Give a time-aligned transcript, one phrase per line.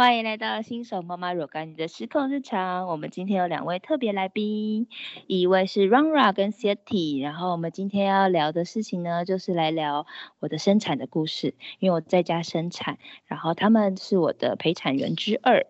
[0.00, 2.86] 欢迎来到新手妈妈若干你的失控日常。
[2.86, 4.88] 我们今天有两位特别来宾，
[5.26, 7.22] 一位是 Rara 跟 City。
[7.22, 10.06] 然后我们今天要聊的事情呢，就是来聊
[10.38, 12.96] 我的生产的故事，因为我在家生产，
[13.26, 15.66] 然后他们是我的陪产员之二。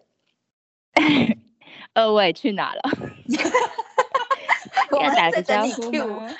[1.92, 2.82] 二位去哪了？
[5.02, 6.30] 要打个招呼吗？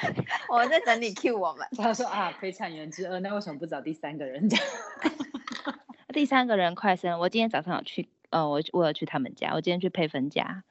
[0.49, 1.67] 我在等你 Q 我们。
[1.77, 4.61] 他说啊，陪产员之二，那为什么不找第三个人讲？
[6.13, 10.65] 第三个人快生，我今天早上有去，呃，我我有去他们家，我今天去佩芬家，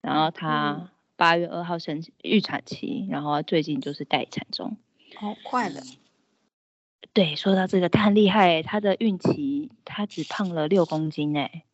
[0.00, 4.76] 然后他八月二号生预产期，然后最近就是待产中，
[5.16, 5.82] 好快的。
[7.14, 11.64] 对，说到这个，他很厉害，他的孕期他只胖了六公斤，哎，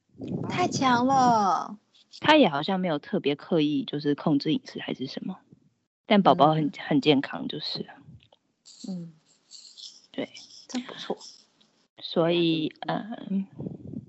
[0.48, 1.78] 太强了。
[2.20, 5.38] 他也好像没有特别刻意就是控制饮食还是什么，
[6.06, 7.86] 但宝宝很很健康，就是，
[8.88, 9.12] 嗯，
[10.10, 10.28] 对，
[10.68, 11.16] 真不错。
[12.00, 13.46] 所以，嗯，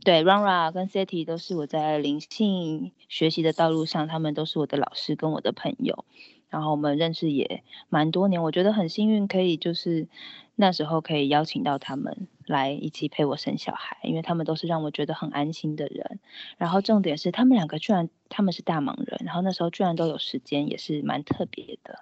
[0.03, 6.05] 对，Rara 跟 City 都是我在灵性学习的道路上，他们都是我的老师跟我的朋友。
[6.49, 10.07] 然后我们认识也蛮多年，我觉得很幸运，可以就是
[10.55, 16.19] 那时候可以邀请到他们来一起陪我生小孩，因为他们都是让我觉得很安心的人。
[16.57, 21.99] 然后重点是，他们两个居然他们是大忙人，然后那时候居然都有时间，也是蛮特别的。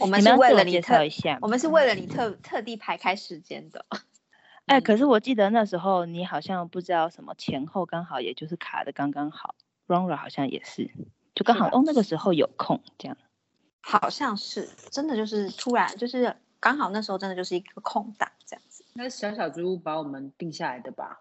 [0.00, 3.86] 我们是为了你介绍一下，我们是为了你特特地排开时间的。
[4.66, 9.54] 哎，可是我记得那时候你好像不知道什么前后刚好，也就是卡的刚刚好。
[9.86, 10.90] Rara 好像也是，
[11.34, 13.18] 就刚好哦，那个时候有空这样。
[13.82, 18.82] 好像是，真的就是突然，就是刚好那时候真的就是一个空档这样子。
[18.94, 21.20] 那小小猪把我们定下来的吧？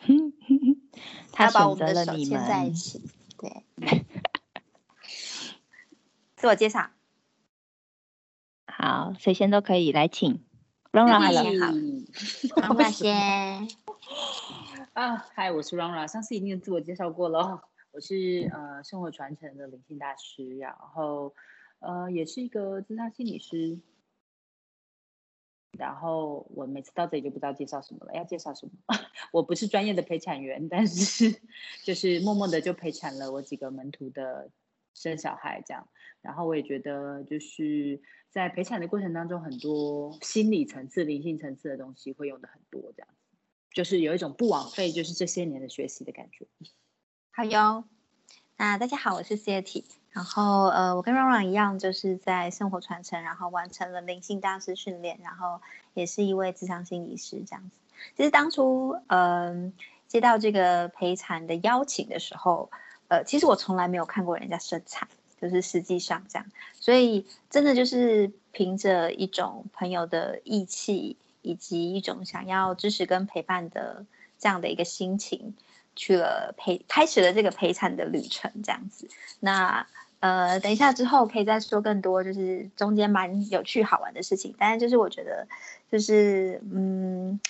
[1.32, 3.02] 他把我们的手牵在一起。
[3.36, 3.66] 对。
[6.34, 6.88] 自我介绍。
[8.66, 10.42] 好，谁先都可以来，请。
[10.92, 11.72] Rara 先好
[12.74, 13.66] ，Rara 先。
[14.92, 21.34] 啊，嗨，我是 Rara，上次已经自我介绍过了，我是呃生活传承的灵性大师，然后
[21.78, 23.80] 呃也是一个自杀心理师。
[25.78, 28.72] 然后我每次到这里就不知道介绍什么了，要介绍什么？
[29.32, 31.40] 我不是专业的陪产员，但是
[31.82, 34.50] 就是默默的就陪产了我几个门徒的
[34.94, 35.88] 生小孩这样。
[36.20, 38.00] 然后我也觉得就是。
[38.32, 43.36] 在陪产的过程当中，很多心理层次、灵性层次的东西会用的很多，这样子
[43.74, 46.46] 就是有一种不枉费，就是这些年的学习的感觉。
[47.30, 47.84] 好哟，
[48.56, 55.60] 那大家好，我是 c i t y 然后呃，我跟 Ron Ron 一样，就是在生活传承，然后完成了灵性大师训练，然后
[55.92, 57.78] 也是一位智商心理师这样子。
[58.16, 59.74] 其实当初嗯
[60.08, 62.70] 接到这个陪产的邀请的时候，
[63.12, 65.06] 呃，其实我从来没有看过人家生产。
[65.40, 66.46] 就是实际上这样，
[66.78, 74.06] 所以真的就是凭着一种朋友的义气，以及一种想要支持跟陪伴的
[74.38, 75.56] 这样的一个心情，
[75.96, 79.08] 去了陪开始了这个陪产的旅程，这样子。
[79.40, 79.84] 那
[80.20, 84.54] 呃，等一下之后可以再说更多，就是中间蛮有趣好玩的事情。
[84.56, 85.48] 但是就是我觉得，
[85.90, 87.40] 就是嗯。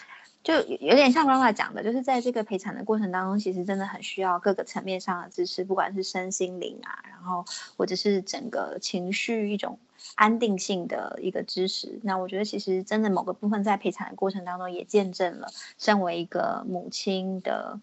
[0.43, 7.45] 就有点像妈妈讲的，就是在这个陪产的过程当中，其实真的很需要各个层面上的支持，不管是身心灵啊，然后
[7.77, 9.79] 或者是整个情绪一种
[10.17, 12.01] 安定性的一个支持。
[12.03, 15.47] 那我觉得其实真的某个部分在陪产的过程当中，也见证了
[15.79, 17.79] 身为一个母亲的，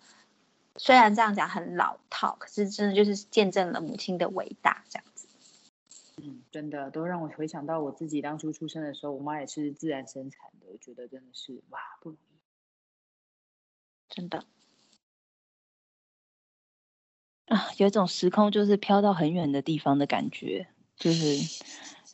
[0.75, 5.28] 虽然这样讲很老套，可是真的就是见证了母亲的伟大这样子。
[6.18, 12.28] 嗯，真的都让我回想到我自己当初出生的时候，我妈也是自然生产的，我觉得真的是哇不容易。
[14.09, 14.44] 真的
[17.46, 21.62] 啊，有一种时空就是飘到很远的地方的感觉，就是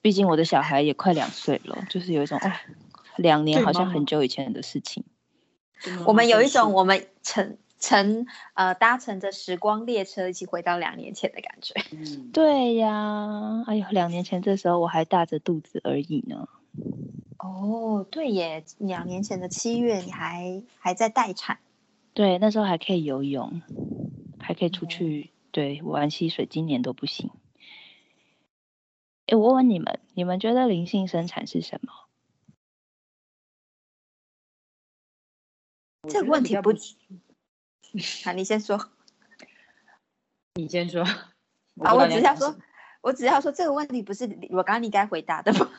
[0.01, 2.51] 毕竟我的小孩也快两岁了，就是有一种哦，
[3.17, 5.03] 两年好像很久以前的事情。
[6.05, 11.73] 我们有一种我们乘乘呃搭乘着时光列车一起回到两年前的感觉。
[11.91, 16.47] 嗯， 对呀，哎呦，两年前这时候我还大着肚子而已呢。
[17.39, 21.59] 哦，对耶，两年前的七月你还还在待产。
[22.15, 23.61] 对，那时候还可以游泳，
[24.39, 27.29] 还可以出去对玩溪水，今年都不行。
[29.27, 31.91] 哎，我问你们，你们觉得灵性生产是什么？
[36.07, 36.71] 这个问题不，
[38.23, 38.91] 好， 你先说。
[40.53, 41.03] 你先说。
[41.83, 42.55] 啊，我只要说，
[43.01, 45.69] 我只要说这个问题不是我刚刚你该回答的吗？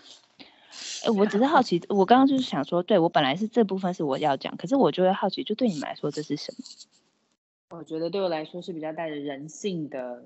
[1.04, 7.78] 哎，我只是好奇，我刚刚就是想说，对我本来是这部分是我要讲，可是我就会好奇，就对你们来说这是什么？
[7.78, 10.24] 我觉得对我来说是比较带着人性的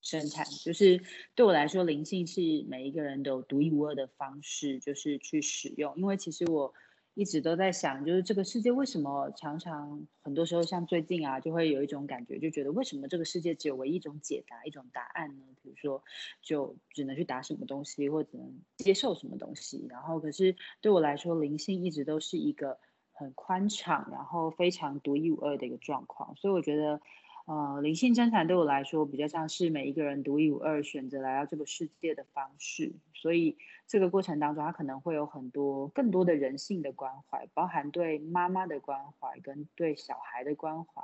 [0.00, 1.00] 生产，就是
[1.34, 5.92] 对我来说，灵性是每一个人都有独一无二的方式，就是去使用。
[5.96, 6.72] 因为其实我
[7.14, 15.44] 一直都在想，就是这个世界为什么常常很多时候像最近啊，就会有一种感觉，就觉得为什么这个世界只有唯一一种解答、一种答案呢？
[15.62, 16.02] 比如说，
[16.40, 19.86] 就只能去答什么东西，或者能接受什么东西。
[19.90, 22.78] 然后，可是对我来说，灵性一直都是一个
[23.12, 26.34] 很宽敞，然后非常独一无二的一个状况。
[26.36, 27.00] 所以我觉得。
[27.44, 33.58] 呃，灵性生产对我来说比较像是每一个人独一无二选择来到这个世界的方式，所以
[33.88, 41.02] 这个过程当中，他可能会有很多更多的人性的关怀，包含对妈妈的关怀跟对小孩的关怀，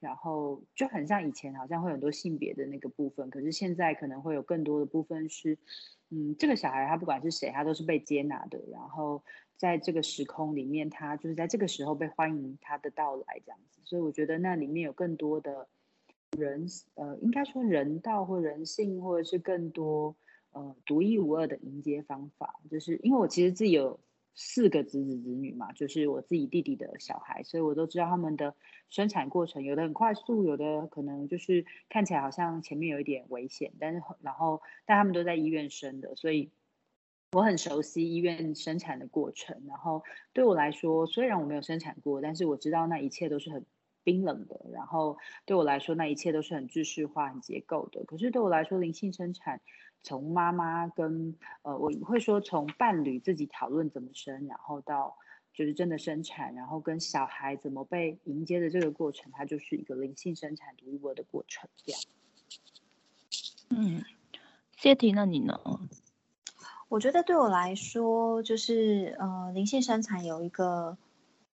[0.00, 5.56] 然后就很像以前好像会很多性别的那个部分，可是现在可能会有更多的部分是，
[6.10, 9.22] 嗯，这个小孩他不管是谁，他都是被接纳的，然后
[9.56, 15.68] 在这个时空里面，他就是在这个时候被欢迎他的到来这样子，所以我觉得那里面有更多的。
[16.36, 20.14] 人呃，应该说人道或人性，或者是更多
[20.52, 23.98] 呃独一无二的迎接方法，就是因为我其实自己有
[24.34, 28.54] 四个子子子女嘛，就是我自己弟弟的小孩，所以我都知道他们的
[28.90, 36.50] 生产过程，有的很快速，有的可能就是看起来好像前面有一点危险，但是然后但他们都在医院生的，所以
[37.32, 39.62] 我很熟悉医院生产的过程。
[39.66, 43.64] 然后对我来说，虽然我没有生产过，但是我知道那一切都是很。
[44.06, 48.04] 冰冷的，然后对我来说，那一切都是很知识化、很结构的。
[48.04, 49.60] 可是对我来说，灵性生产
[50.04, 55.16] 从妈妈跟呃，我会说从伴侣自己讨论怎么生，然后到
[55.52, 61.68] 就是真的生产，然后跟小孩怎么被迎接的这个过程，它就是一个灵性生产独一无二的过程。
[61.84, 62.00] 这样。
[63.70, 64.04] 嗯，
[64.76, 65.58] 谢婷，那你呢？
[66.88, 70.96] 我觉得对我来说，就是呃，灵性生产有一个。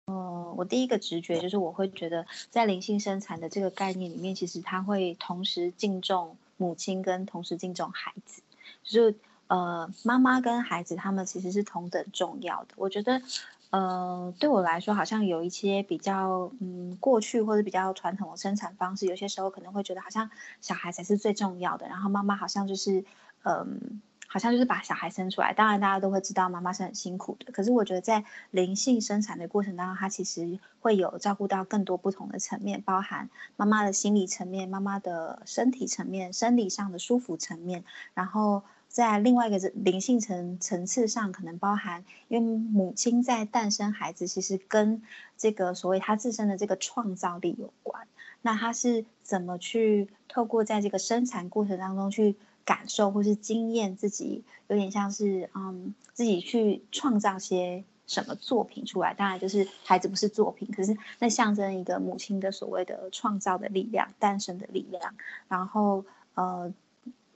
[0.09, 8.41] 嗯，我第一个直觉就是我会觉得，在灵性生产的这个概念里面，其实他会同时敬重母亲跟同时敬重孩子，
[8.83, 9.15] 就是
[9.45, 12.69] 呃妈妈跟孩子他们其实是同等重要的。
[12.75, 13.21] 我觉得，
[13.69, 23.05] 呃对我来说，好像有一些比较嗯过去或者比较传统的生产方式，有些时候可能会觉得好像小孩才是最重要的，然后妈妈好像就是
[23.43, 24.01] 嗯。
[24.31, 27.51] 好像就是把小孩生出来，当然大家都会知道妈妈是很辛苦的。
[27.51, 37.83] 可是我觉得在灵性生产的过程当中，它其实会有照顾到更多不同的层面，包含妈妈的心理层面、妈妈的身体层面、生理上的舒服层面。
[38.13, 45.01] 然后在另外一个灵性层层次上，可能包含因为母亲在诞生孩子，其实跟
[45.37, 48.07] 这个所谓她自身的这个创造力有关。
[48.43, 52.37] 那她是怎么去透过在这个生产过程当中去？
[52.69, 59.11] 感受或是经验，自己有点像是嗯，自己去创造些什么作品出来。
[59.15, 65.15] 当然，就是孩子不是作品，可是那象征一个母亲的所谓的创造的力量、诞生的力量。
[65.47, 66.05] 然后
[66.35, 66.71] 呃，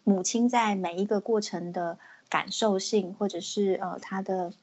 [0.03, 1.97] 母亲在每一个过程的
[2.29, 4.53] 感受性，或者是呃她的。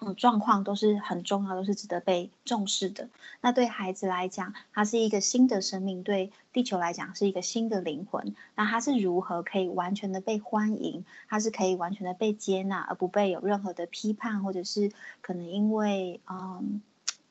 [0.00, 3.08] 嗯，状况都是很重要，都是值得被重视的。
[3.40, 8.34] 那对孩子来讲，他是一个新的生命；对地球来讲，是一个新的灵魂。
[8.54, 11.04] 那他是如何可以完全的被欢迎？
[11.28, 16.80] 他是可以完全的被接纳，而不被有任何的批判，或者是可能因为嗯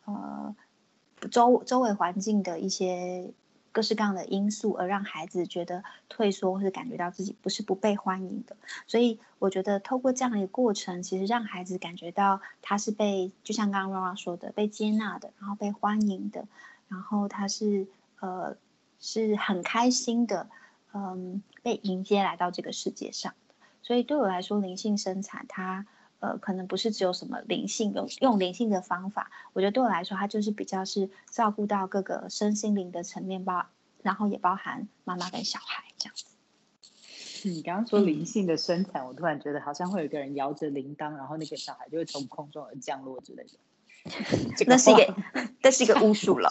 [0.06, 0.56] 呃
[1.32, 3.32] 周周围环境的一些。
[3.72, 8.56] 各式各样的因素，而让孩子觉得退缩，或是感觉到自己不是不被欢迎的。
[8.88, 16.48] 所以，我觉得透过这样的一个过程，其实让孩子感觉到他是被，就像刚刚 Rora 说的，被接纳的，然后被欢迎的，
[16.88, 17.88] 然后他是
[18.20, 18.58] 呃
[19.00, 20.50] 是很开心的，
[20.94, 23.34] 嗯，被迎接来到这个世界上
[23.82, 25.86] 所以，对我来说，灵性生产它。
[26.20, 33.68] 呃，可能不是只有什么灵性，用用灵性的方法，我觉得对我来说，它就是比较是照顾到各个身心灵的层面包，
[34.02, 36.26] 然后也包含妈妈跟小孩这样子。
[37.48, 43.52] 你刚刚说灵性的生产，我突然觉得好像会有一个人摇着铃铛，然后那个小孩就会从空中而降落之类的。
[44.66, 45.16] 那是一个，
[45.62, 46.50] 那是一个巫术了，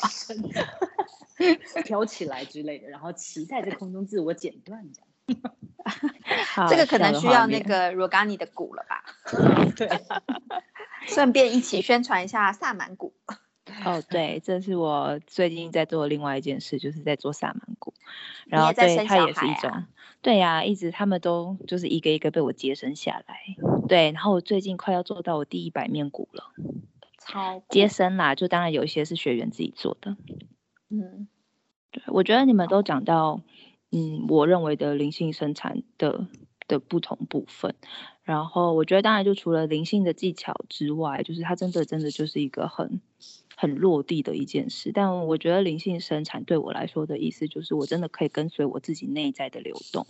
[1.85, 5.09] 飘起来之类的，然后骑在这空中自我剪断这样。
[6.69, 9.05] 这个可能需要那个 Rogani 的鼓了吧？
[9.77, 9.89] 对，
[11.07, 13.15] 顺便一起宣传一下萨满鼓。
[13.85, 17.93] 哦，对，这是我最近在做另外一件事，就是在做萨满鼓。
[18.47, 19.85] 然后对它也是一种，
[20.23, 23.37] 对呀，一直他们都就是一个一个被我接生下来。
[23.89, 26.53] 对，然后我最近快要做到我第一百面鼓了。
[27.19, 30.17] 超接生啦，就当然有一些是学员自己做的。
[30.89, 31.29] 嗯，
[31.91, 33.41] 对，我觉得你们都讲到。
[33.97, 36.27] 嗯，我认为的灵性生产的
[36.69, 37.75] 的不同部分，
[38.25, 43.01] 然后我觉得当然就除了灵性的技巧之外，就是它真的真的就是一个很
[43.57, 44.91] 很落地的一件事。
[44.93, 50.07] 但我觉得灵性生产对我来说的意思，就是我真的可以跟随我自己内在的流动，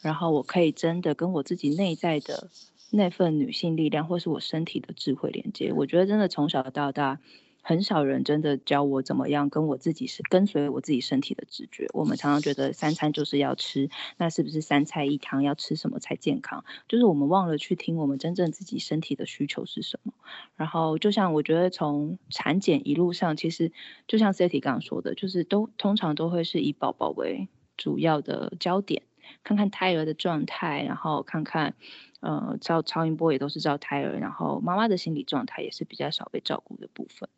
[0.00, 2.48] 然后我可以真的跟我自己内在的
[2.90, 5.72] 那份女性力量，或是我身体的智慧连接。
[5.74, 7.20] 我觉得真的从小到大。
[7.68, 11.88] 很少人真的教我怎么样跟我自己是跟随我自己身体的直觉。
[11.94, 16.64] 我们常常觉得三餐就是要吃，那是不是三菜一汤要吃什么才健康？
[16.86, 20.12] 就是我们忘了去听我们真正自己身体的需求是什么。
[20.54, 23.72] 然后就像我觉得从产检一路上，其实
[24.06, 29.02] 就像 City 刚刚说的，就是都通常都会是以宝宝为主要的焦点，
[29.42, 31.74] 看看胎儿的状态，然后看看。
[32.20, 37.28] 呃，照超音波也都是照胎儿，然后妈妈的心理状态也是比较少被照顾的部分，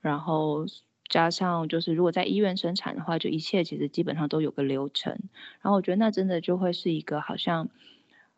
[0.00, 0.66] 然后
[1.08, 5.18] 加上就是如果在医院生产的话，就一切其实基本上都有个流程，
[5.60, 7.68] 然后我觉得那真的就会是一个好像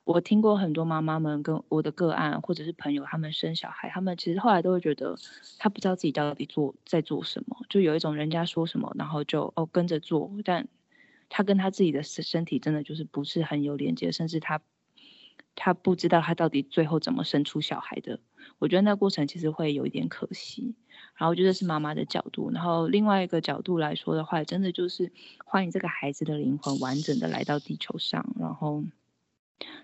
[0.05, 5.17] 我听过很多妈妈们跟我的个案或者是朋友他们生小孩，他们其实后来都会觉得
[5.59, 10.67] 他不知道自己到底做在做什么，就有一种人家说什么，然后就哦跟着做，但
[11.29, 14.61] 他跟他自己的身身体真的就是不是很有连接，甚至他。
[15.55, 18.21] 他不知道他到底最后怎么生出小孩的，
[18.59, 20.75] 我觉得那过程其实会有一点可惜。
[21.17, 25.13] 然后我觉得是妈妈的角度，然后另外一个角度来说的话，真的就是
[25.45, 28.83] 欢迎这个孩子的灵魂完整的来到地球上，然后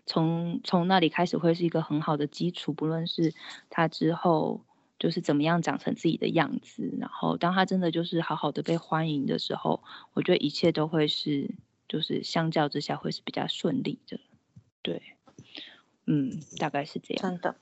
[0.07, 3.35] 从从那里开始会是一个很好的基础，不论是
[3.69, 4.63] 他之后
[4.99, 9.83] 就是怎么样长成自己的样子，然后当他真的就是好好的被欢迎的时候，
[10.15, 11.55] 我觉得一切都会是
[11.87, 14.19] 就是相较之下会是比较顺利的，
[16.11, 17.23] 嗯，大概是这样。
[17.23, 17.55] 真的，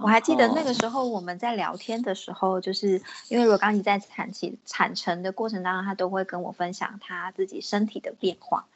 [0.00, 8.66] 我还记得那个时候我们在聊天的时候，就是因为如果刚你在产期产程的过程当中，他都会跟我分享他自己身体的变化。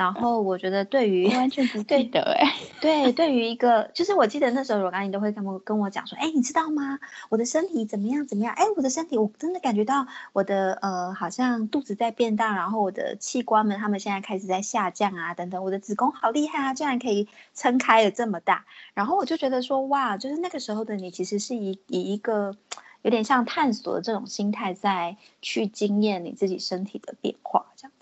[0.00, 6.98] 然后我觉得对于 完全不对的哎，对，对于一个就是我记得那时候若刚你都会跟我跟我讲说，哎，你知道吗？
[7.28, 8.54] 我的身体怎么样怎么样？
[8.54, 18.64] 哎，我的身体我真的感觉到我的呃好像肚子在变大，然后我的器官们他们现在开始在下降啊等等，我的子宫好厉害啊，竟然可以撑开了这么大。
[18.94, 22.56] 然后我就觉得说，哇，就是那个时候的你其实是以以一个
[23.02, 27.99] 有点像探索的这种心态在去经验你自己身体的变化这样子。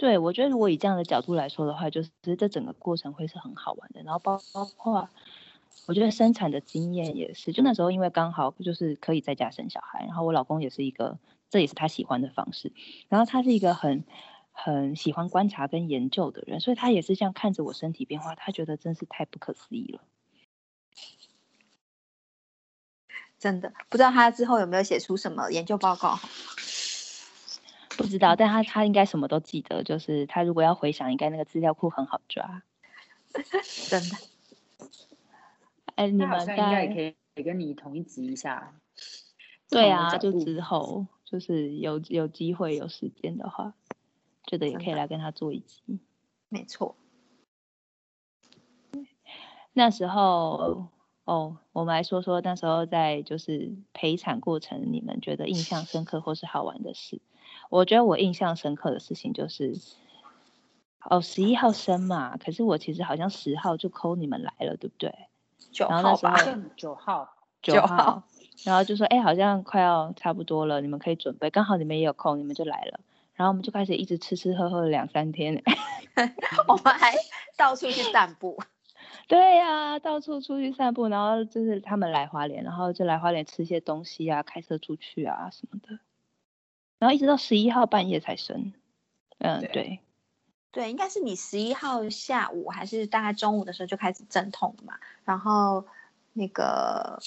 [0.00, 4.02] 对，我觉得如果以这样的角度来说的话，就是这整个过程会是很好玩的。
[4.02, 5.06] 然后包包括，
[5.84, 11.18] 我觉得生产的经验也是，就那时候因为刚好就是可以在家生小孩，然后我老公也是一个，
[11.50, 12.72] 这也是他喜欢的方式。
[13.10, 14.02] 然后他是一个很
[14.52, 20.00] 很喜欢观察跟研究的人，所以他也是这样看着我身体变化，他觉得真是太不可思议了。
[23.38, 26.18] 真的不知道他之后有没有写出什么研究报告。
[27.96, 32.62] 不知道，但他他应该什么都记得，就是他如果要回想，应该那个资料库很好抓，
[33.88, 34.16] 真的。
[35.96, 38.74] 哎，你们应该也可以也跟你同一集一下。
[39.68, 43.74] 对啊，就之后就是有有机会有时间的话，
[44.46, 46.00] 觉得也可以来跟他做一集。
[46.48, 46.96] 没错。
[49.72, 50.88] 那时候
[51.24, 57.20] 哦，我们来说说那时候在就是陪产过程，你们觉得印象深刻或是好玩的事。
[57.70, 59.74] 我觉得我印象深刻的事情就是，
[61.08, 65.14] 哦，十一号生嘛，可是我其实好像十号就扣你们来了，对不对？
[65.70, 66.36] 九号吧，
[66.76, 68.24] 九号，九号，
[68.64, 73.00] 然后就说，哎，好像快要差不多了，你们可以准备，刚好你们也有空，你们就来了，
[73.34, 75.62] 然后我们就开始一直吃吃喝喝了两三天，
[76.66, 77.14] 我们还
[77.56, 78.58] 到处去散步。
[79.28, 86.00] 对呀，到处出去散步，然后就是他们来花莲，然后就来花莲吃些东西啊，开车出去啊什么的。
[87.00, 88.74] 然后一直到十一号半夜才生，
[89.38, 90.00] 嗯，对，
[90.70, 95.86] 对，应该是你十一号下午还是大概中午的时候就开始阵痛嘛，然后
[96.34, 97.18] 那个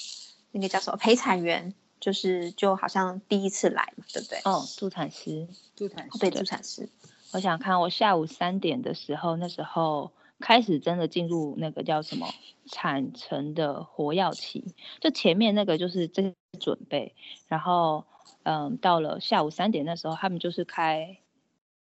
[0.52, 4.38] 那个叫什么陪产员，就是就好像第一次来嘛，对不对？
[4.44, 6.88] 哦，助产师，助产师，对，助产师。
[7.32, 12.32] 我想看我下午三点的时候，那时候开始真的进入那个叫什么
[12.66, 17.16] 产程的活药期，就前面那个就是这准备，
[17.48, 18.04] 然后。
[18.44, 21.18] 嗯，到了下午三点那时候，他们就是开，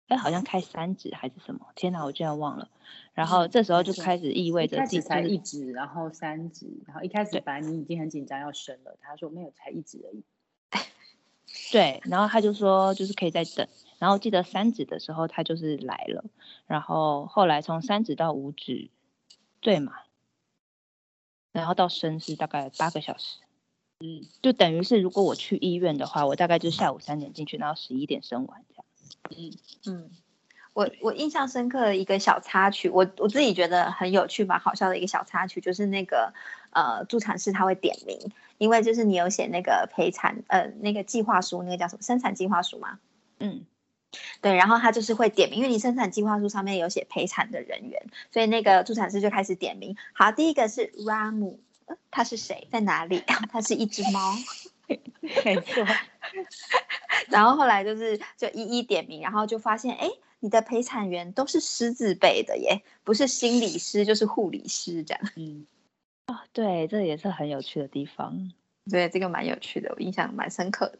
[0.08, 1.68] 哎，好像开三指还是什么？
[1.76, 2.70] 天哪，我居然忘了。
[3.14, 10.24] 然后这时候就开始意味着自己才一指，然后三指，然后一开始本来你已经很紧张要生了，他说没有，才一指而已。
[11.72, 13.68] 对，然后他就说就是可以再等。
[14.00, 16.24] 然后记得三指的时候他就是来了，
[16.68, 18.90] 然后后来从三指到五指，
[19.60, 19.94] 对嘛？
[21.52, 23.40] 然后到生是大概八个小时。
[24.00, 28.86] 嗯，就等于是如果我去医院的话，我大概就下午三点进去，然后十一点生完这样。
[29.32, 29.52] 嗯
[29.88, 30.12] 嗯，
[30.74, 36.32] 我我印象深刻的一个小插曲，我我自己觉得很有趣、蛮好笑的一个小插曲，就是那个
[36.70, 43.00] 呃助产士他会点名，因为就是你有写那个陪产呃那个计划书，那个叫什么生产计划书吗？
[43.40, 43.66] 嗯，
[44.42, 49.98] 对，然后他就是会点名，因为你生产计划书上面有写陪产的人员，所以那个助产师就开始点名。
[50.14, 51.58] 好，第一个是 Ramu，
[52.12, 53.22] 他是谁，在哪里？
[53.52, 54.34] 他是一只猫，
[55.46, 55.86] 没错。
[57.30, 65.22] 然后后来就是就一一点名，然后就发现，哎，你的陪产员都是师字辈的耶，不是心理师就是护理师这样。
[65.36, 65.68] 嗯，
[66.28, 68.52] 哦，对，这也是很有趣的地方。
[68.90, 71.00] 对，这个蛮有趣的，我印象蛮深刻的。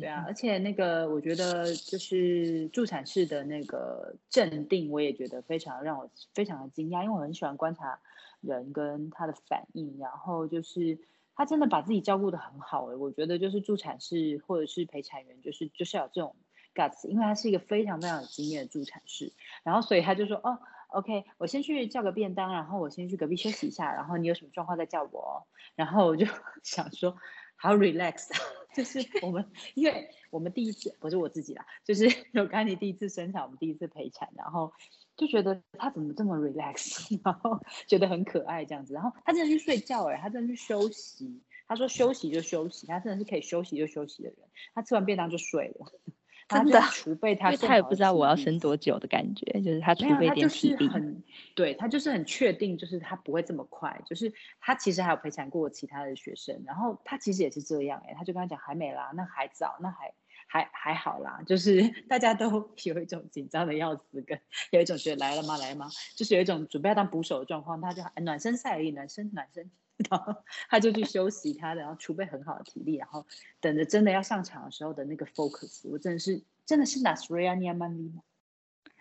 [0.00, 7.98] 对啊，而且那个我觉得就是助产士的那个镇定，我也觉得非常让我非常的惊讶，因为我很喜欢观察
[8.40, 10.98] 人跟他的反应，然后就是
[11.34, 16.36] 他真的把自己照顾的很好诶，我觉得就是助产士或者是陪产员，就是就是有这种
[16.74, 26.26] guts，因为他是一个非常非常有经验的助产士，然后所以他就说哦，OK，我先去叫个便当，然后我先去隔壁休息一下，然后你有什么状况再叫我，然后我就
[26.62, 27.16] 想说。
[27.60, 28.28] 好 relax，
[28.72, 34.72] 就是我们，因为我们第一次不是我自己啦，就是 有刚你第一次生产，我们第一次陪产，然后
[35.18, 44.38] 就觉得他怎么这么 relax，然后 觉得很可爱这样子，然后他真的去睡觉哎，他真的去休息，他说休息就休息，他真的是可以休息就休息的人，
[44.74, 45.92] 他吃完便当就睡了。
[46.48, 50.88] 真的储备他，他也不知道我要生多久的感觉，就是他储备点体力。
[50.88, 51.22] 很，
[51.54, 54.00] 对他就是很确定，就是他不会这么快。
[54.06, 60.14] 就是他其实还有陪产过其他的学生，然后他其实也是这样哎，他就跟他讲还没啦，那还早，那还
[60.48, 61.40] 还还好啦。
[61.46, 62.50] 就是 大家都
[62.84, 64.40] 有一种紧张的要死，跟
[64.72, 65.88] 有一种觉得来了吗来了吗？
[66.16, 69.70] 就是有一种准备要当捕手的状况，他就暖身赛而已，暖身暖身。
[70.10, 70.32] 然后
[70.68, 73.26] 他就去休息他的，然后储备很好的体力，然后
[73.60, 78.22] 等着真的要上场的时候的那个 focus，我真的是真的是 Nasria Niamani 吗？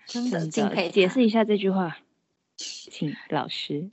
[0.08, 0.90] 真的敬佩。
[0.90, 2.00] 解释一下这句话，
[2.58, 3.92] 请老师。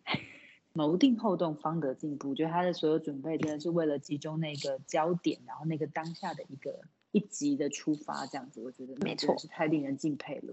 [0.72, 2.30] 谋定后动，方得进步。
[2.30, 6.80] 我觉得他的所有准备真的是为了集中那个焦点，然后那个当下的一个。
[7.14, 10.52] 一集的出发，这样子，我觉得没错，是太令人敬佩了。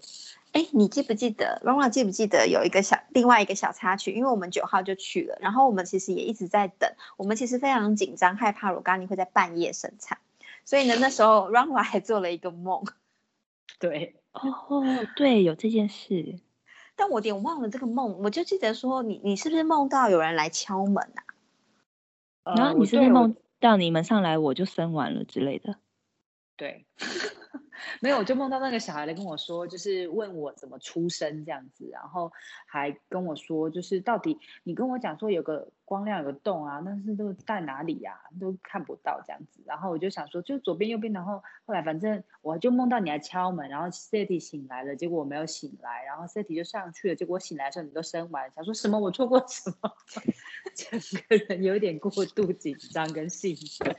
[0.52, 4.12] 哎，你记不记得 r o n a 记不记得有一个小另外一个小插曲？
[4.12, 10.20] 因为我们九号就去了，然后我们其实也一直在等，我们其实非常紧张，害怕罗刚尼会在半夜生产，
[10.64, 12.86] 所以呢，那时候 r o n a 还做了一个梦。
[13.80, 14.84] 对，哦，
[15.16, 16.40] 对，有这件事，
[16.96, 21.12] 但我有点忘了这个梦，我就记得说，你你是不是梦到有人来敲门
[22.44, 22.54] 啊？
[22.56, 25.78] 然后你是不是梦到你们上来我就生完了之类的？
[26.56, 26.86] 对，
[28.02, 32.32] 没有，我就梦到那个小孩来跟我说，就是问我怎么出生这样子，然后
[32.68, 39.64] 还跟我说，就是到底你跟我讲说有个光亮有个洞啊，但是都在哪里呀，都看不到这样子。
[39.66, 49.92] 然后我就想说，就左边右边，然后后来反正我就梦到你来敲门，然后 City 醒来了，结果我没有醒来，然后 City 就上去了，结果我醒来的时候你都生完，想说什么我错过什么，
[50.76, 53.96] 整个人有点过度紧张跟兴奋。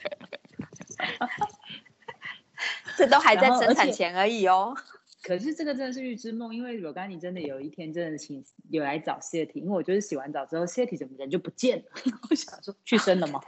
[2.99, 4.75] 这都还在生产前而已哦。
[5.23, 11.85] 可是这个真的是预知梦，因为我刚你真的有一天真的请有来找谢体，因为我就是洗完澡之后谢体怎么人就不见了，
[12.29, 13.41] 我想说去生了吗？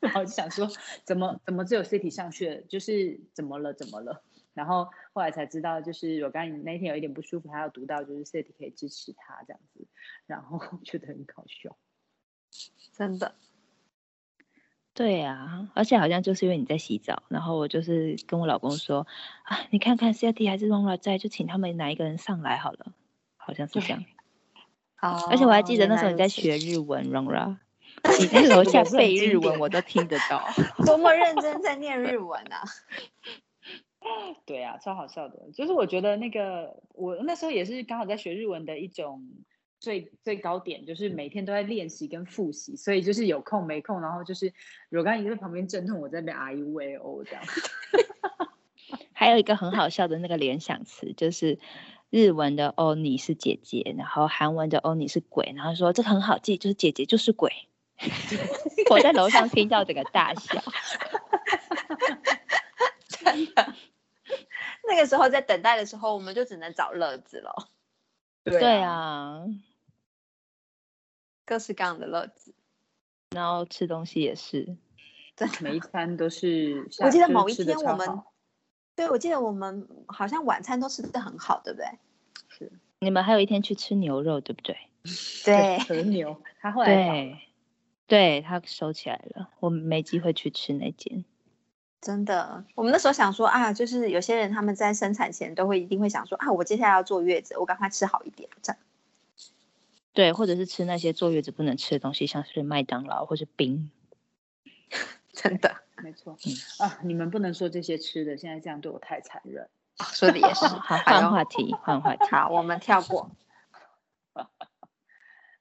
[0.00, 0.66] 然后就想说
[1.04, 4.22] 怎么怎么只有谢体上去了，就是怎么了怎么了？
[4.54, 9.86] 然后后来才知道，就是我刚你那天有一点不舒服，还要读到就是谢体可以支持他这样子，
[10.26, 11.76] 然后觉得很搞笑，
[12.96, 13.34] 真的。
[14.96, 19.06] 对呀，而且好像就是因为你在洗澡，然后我就是跟我老公说
[19.44, 22.86] 啊，你看看 c t 还是 Rona 在，就请他们哪一个人上来好了，
[23.36, 24.02] 好像是这样。
[25.02, 25.28] 哦。
[25.30, 27.58] 而且我还记得那时候你在学日文，Rona，
[28.18, 30.42] 你在楼下背日文，我都听得到。
[30.86, 32.64] 多么认真在念日文啊！
[34.46, 35.50] 对啊，超好笑的。
[35.52, 39.22] 就是我觉得那个我那时候也是刚好在学日文的一种。
[39.78, 44.52] 最最高点就是每天都在练习跟复习，所以就是有空没空，然后就是
[44.88, 47.42] 若干一在旁边阵痛，我在边 I U V O 这样。
[49.12, 51.58] 还有一个很好笑的那个联想词，就是
[52.10, 57.50] 日文的哦你是姐姐，然后韩文的哦你是鬼，然后说这个很好记，就是姐姐就是鬼。
[58.90, 60.62] 我在楼上听到这个大笑，
[63.08, 63.74] 真的。
[64.88, 67.68] 那个时候在等待的时候，我们就只能找乐子了。
[68.50, 69.44] 对啊，
[71.44, 72.54] 各式各样的乐子，
[73.30, 74.76] 然后吃东西也是，
[75.34, 76.88] 对，每一餐都是。
[77.00, 78.22] 我记得某一天我们，
[78.94, 81.86] 对，我记得我们好像晚餐都吃的很好，对不对？
[82.48, 82.72] 是。
[83.00, 84.76] 你们还有一天去吃牛肉，对不对？
[85.44, 87.38] 对，和牛，他后来对，
[88.06, 91.24] 对他收起来了，我们没机会去吃那间。
[92.06, 98.80] 真的，我们那时候想说啊，就是有些人他们在生产前都会一定会想说啊，我接下来要坐月子，我赶快吃好一点，这样。
[100.12, 103.90] 对，或者是吃那些坐月子不能吃的东西，像是麦当劳或是冰。
[105.34, 106.38] 真的，没错。
[106.78, 109.68] 啊，你们不能说这些吃的，现在这样对我太残忍。
[109.98, 110.64] 说的也是。
[110.64, 112.24] 好，换话题，换话题。
[112.30, 113.32] 好，我们跳过。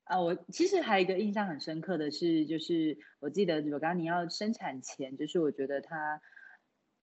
[0.06, 6.22] 啊，我其实还有一个印象很深刻的是，就是我记得我刚你要生产前，就是我觉得他，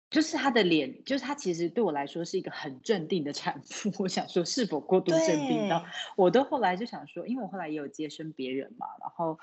[0.09, 3.93] 就是他的脸，就是他其实对我来说是一个很镇定的产妇。
[3.99, 5.85] 我想说是否过度镇定到，
[6.17, 9.39] 我都后来就想说，因为我后来也有接生别人嘛，然后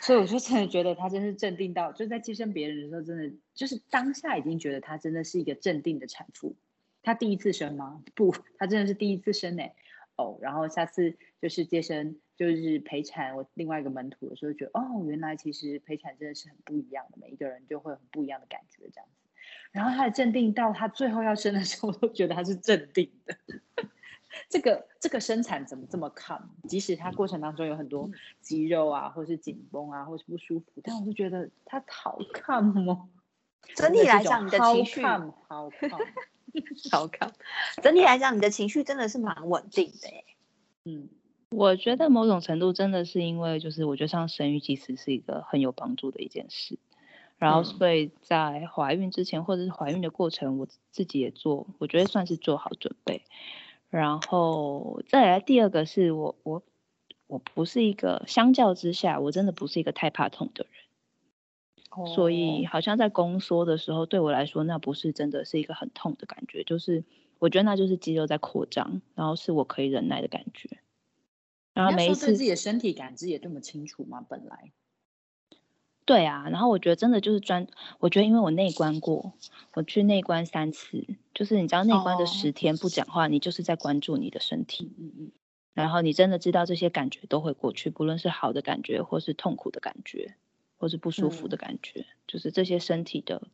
[0.00, 6.56] 所以我就真的觉得他真是镇定到，就在接生别人的时候，真的就是当下已经觉得他真的是一个镇定的产妇。
[7.02, 8.02] 他第一次生吗？
[8.14, 9.74] 不，他真的是第一次生哎。
[10.16, 13.36] 哦，然后下次就是接生，就是陪产。
[13.36, 19.25] 我另外一个门徒的时候，觉得哦，原来其实陪产真的是很不一样的，每一个人就会很不一样的感觉这样子。
[19.72, 23.36] 然后他的镇定到他最后要生的时候，我都觉得他是镇定的。
[24.48, 26.42] 这个这个生产怎么这么 calm？
[26.68, 33.08] 即使他过程当中有很多肌肉啊，或是紧绷啊，或是不舒服，但我就觉得他好 calm 哦。
[33.74, 35.18] 整体来讲，你的情绪好
[35.70, 35.90] calm。
[36.90, 37.32] 好看
[37.82, 40.08] 整体来讲，你的情绪真的是蛮稳定的
[40.84, 41.08] 嗯，
[41.50, 46.78] 我觉得某种程度真的是因为，就是我觉得上生育其实是一个很有帮助的一件事。
[47.38, 53.22] 然后，所以在怀孕之前或者是怀孕的过程，我自己也做，我觉得算是做好准备。
[53.90, 56.62] 然后再来第二个是我我
[57.26, 62.06] 我不是一个相较之下，我真的不是一个太怕痛的人。
[62.14, 67.04] 所以好像在宫缩的时候，对我来说，那不是真的是一个很痛的感觉，就是
[67.38, 70.78] 我觉得那就是肌肉在扩张，然后是我可以忍耐的感觉。
[71.72, 74.22] 然后每一次自己的身体感知也这么清楚吗？
[74.28, 74.72] 本来，
[76.06, 76.48] 对啊。
[76.48, 77.66] 然后我觉得真的就是专，
[77.98, 79.34] 我觉得因为我内观过，
[79.74, 85.32] 我去内观三次，就是你知道内观的十天不讲话，你就是在关注你的身体，嗯嗯。
[85.74, 90.36] 然后你真的知道这些感觉都会过去，不论是好的感觉或是痛苦的感觉。
[90.78, 93.48] 或是不舒服的感觉，就是这些身体的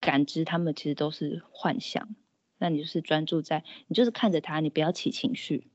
[0.00, 2.14] 感知，他们其实都是幻象。
[2.58, 5.68] 那你就是专注在，你就是看着它，你不要起情绪，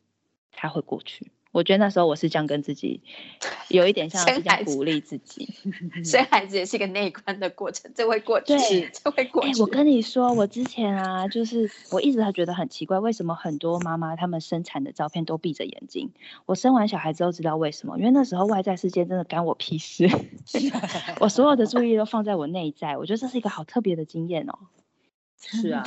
[0.51, 1.31] 它会过去。
[1.53, 2.99] 我觉得那时候我是这样跟自己，
[3.69, 5.47] 有一点像这样鼓励自己。
[6.03, 9.61] 生孩子也是一个内观的过程，这会过去，这会过去。
[9.61, 16.11] 我跟你说，我之前啊，就是我一直还觉得很奇怪，为什么很多妈妈她们生产的照片都闭着眼睛？
[16.47, 20.09] 我生完小孩之后知道为什么，因为那时候外在世界真的干我屁事，
[21.21, 22.97] 我所有的注意力都放在我内在。
[22.97, 24.57] 我觉得这是一个好特别的经验哦。
[25.37, 25.83] 是啊。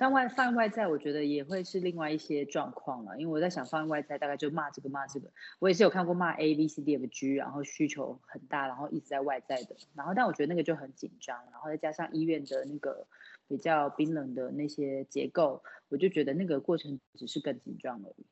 [0.00, 3.18] 但外放外在，我觉得也会是另外一些状况了。
[3.18, 5.30] 因为我在想，放外在大概就骂这个骂这个。
[5.58, 9.76] 我也是有看过骂 A B C D F G，然后需求很大，然后一直在外在的。
[9.94, 11.36] 然后，但我觉得那个就很紧张。
[11.52, 13.06] 然后再加上医院的那个
[13.46, 18.24] 比较冰冷的那些结构，我就觉得那个过程只是更紧张而已。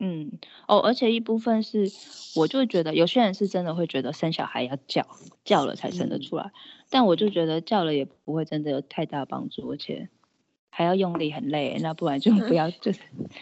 [0.00, 0.32] 嗯，
[0.66, 1.86] 哦，而且一部分是，
[2.34, 5.06] 我就觉得有些人是真的会觉得生小孩要叫
[5.44, 6.50] 叫了才生得出来，
[6.90, 10.08] 但我就觉得叫了也不会真的有太大帮助，而且。
[10.76, 12.98] 还要用力很累，那不然就不要，就是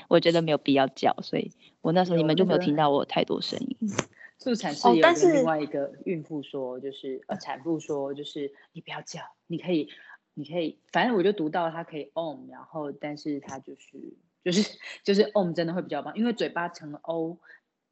[0.06, 3.78] 我觉得没有必要叫，所以我那时候你们就没有听到我太多声音。
[4.38, 9.88] 助产士有跟另外一个孕妇说，就是呃产妇说，就是你不要叫，你可以，
[10.34, 14.14] 你可以，反正我就读到他可以 om，然后但是他就是
[14.44, 17.38] 就是就是 om 真的会比较棒，因为嘴巴成 o，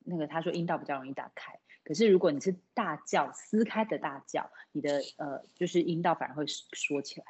[0.05, 7.27] 那个他说阴道比较容易打开，可是如果你是大叫撕开的大叫，你的呃就是阴道反而会缩起来。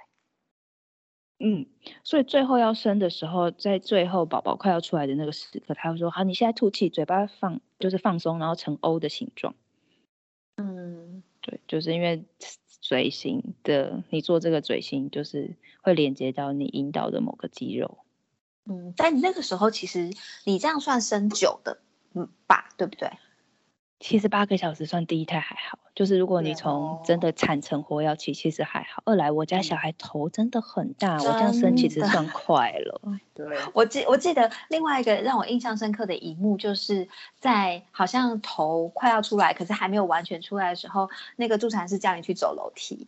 [1.43, 1.65] 嗯，
[2.05, 9.55] 所以最后要生的时候，在最后宝宝快要出来的那个时刻，他会说：“好，你现在吐气，嘴巴放，就是放松，然后成 O 的形状。”
[10.57, 12.25] 嗯，对，就是因为
[12.83, 17.99] 嘴型的，你做这个嘴型，就是会连接到你引导的某个肌肉。
[18.67, 20.11] 嗯，但你那个时候其实
[20.45, 21.81] 你这样算生久的，
[22.13, 23.11] 嗯吧，对不对？
[24.01, 29.03] 其实八个小时算第一胎还好，就是如果你从真的产程活要起，其实还好。
[29.05, 33.01] 二来我家小孩头真的很大，我这样生其实算快了。
[33.35, 37.07] 对，我记我记得另外一个让我印象深刻的一幕，就是
[37.39, 43.07] 在好像头快要出来，可是还没有完全出来的时候，那个助产士叫你去走楼梯。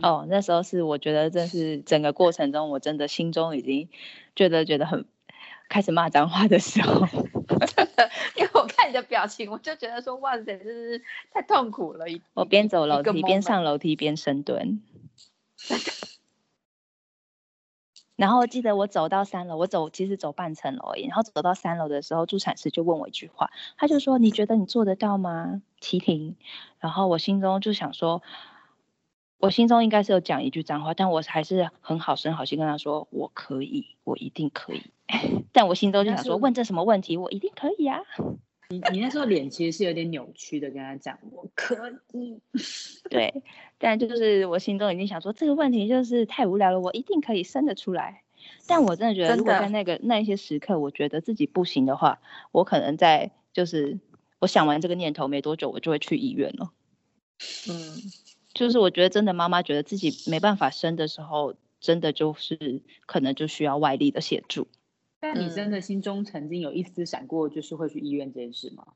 [0.00, 3.90] 哦，那时候是我觉得真是整个过程中，我真的心中已经
[4.34, 5.04] 觉得觉得很
[5.68, 7.06] 开始骂脏话的时候。
[8.36, 12.06] 因为我看你的表情，我就觉得说，哇塞，真是太痛苦了。
[12.34, 14.82] 我边走楼梯边上楼梯边深蹲。
[18.14, 21.06] 然后记得我走到三楼，我走其实走半层楼而已。
[21.06, 26.36] 然后走到三楼的时候，助产师就问我一句话，他就说：“你觉得你做得到吗？”齐婷。
[26.78, 28.22] 然后我心中就想说，
[29.38, 34.84] 我心中应该是有讲一句脏话，但我还是很好声好气跟他说：“我可以，我一定可以。”
[35.52, 38.00] 但我心中就想说，问这什么问题，我一定可以啊！
[38.70, 41.76] 你你那时候脸其实是有点扭曲的，跟他讲我可
[42.12, 42.40] 以。
[43.10, 43.42] 对，
[43.76, 48.22] 但就是我心中已经想说，这个问题就是太无聊了，我一定可以生得出来。
[48.66, 52.20] 但我真的觉得，如果在那个那一些时刻，我觉得自己不行的话，
[52.50, 54.00] 我可能在就是
[54.38, 56.72] 我想完这个念头没多久，我就会去医院了。
[57.68, 57.76] 嗯，
[58.54, 64.66] 就是我觉得真的妈妈觉得自己没办法生的时候，真的就是可能就需要外力的协助。
[65.22, 68.88] 但你真嗯的心中曾经有一丝闪过，就是会去医院这件事吗？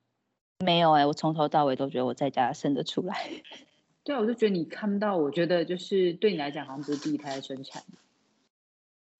[0.58, 3.30] 没有哎、我从头到尾都觉得我在家生得出来。
[4.02, 7.84] 对啊，我就觉得你看不到，我觉得就是对你来讲好像不是第一胎生产。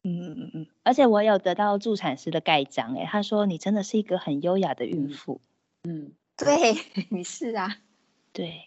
[0.03, 5.41] 嗯嗯嗯，而且我有得到助产师的盖章哎、他说你真的是一个很优雅的孕嗯妇。
[5.85, 6.75] 嗯，对，
[7.11, 7.79] 你是啊，
[8.33, 8.63] 对，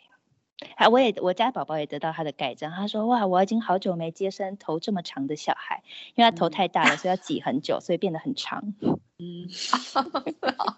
[0.76, 5.84] 啊，我也我家宝宝也得到他的盖章，他说哇，我已经好久没接生头这么长的小孩，
[6.16, 8.74] 因为他头嗯太大了，所以要 挤很久，所以变得很长。
[9.18, 9.48] 嗯，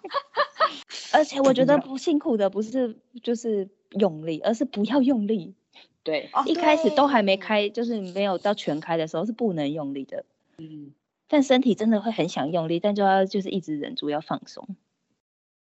[1.14, 5.56] 而且我觉得不不辛苦的不是就是用力，而是不要用力。
[6.04, 10.26] 对，哦一开始都还没对开，就是没有到全开的时候是不能用力的，
[10.58, 10.94] 嗯，
[11.28, 14.76] 但身体真的会很想用力，但就要就是一直忍住要放松。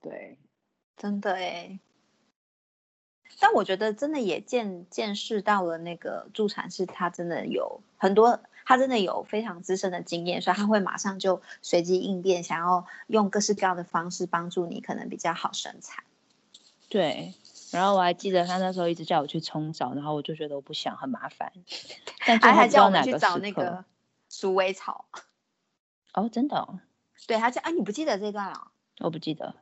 [0.01, 0.38] 对，
[0.95, 1.80] 真的哎。
[3.40, 16.04] 但我觉得真的也见见识到了那个助产士，他真的有很多，他真的有非常资深的经验，所以他会马上就随机应变，想要用各式各样的方式帮助你，可能比较好生产。
[16.90, 17.34] 对，
[17.72, 21.52] 然后我还记得他那时候一直叫我去冲澡，然后我就觉得我不想，很麻烦。
[22.26, 23.86] 但他叫我们去找那个
[24.30, 25.06] 鼠尾草，
[26.13, 26.80] 哦，真的、哦，
[27.28, 28.72] 对他叫啊，你不记得这段了？
[29.00, 29.54] 我不记得。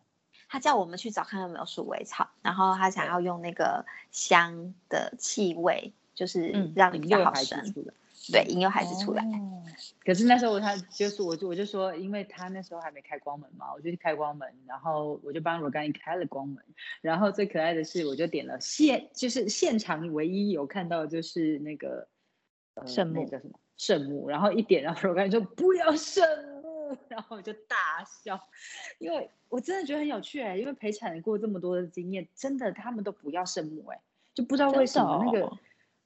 [0.55, 7.93] 他叫我们去找看有没有鼠尾草，然后他想要用那个香的气味，就是嗯让你比较引诱孩子好生，出来。
[8.31, 9.21] 对，引诱孩子出来。
[9.23, 9.61] 哦
[10.05, 16.63] 可是那时候他就是我就我就说，因为他那时候还没开光门嘛，我就去开光门，然后我就帮罗甘一开了光门，
[17.01, 22.07] 然后最可爱的是，我就点了现就是现场唯一有看到就是那个
[22.75, 26.54] 呃圣木叫什么圣木，然后一点，然后罗甘就说不要圣木，
[27.07, 28.39] 然后我就大笑，
[28.99, 34.01] 因为我真的觉得很有趣哎、因为陪产过这么多的经验，真的他们都不要圣母哎、
[34.33, 35.45] 就不知道为什么那个。
[35.45, 35.57] 哦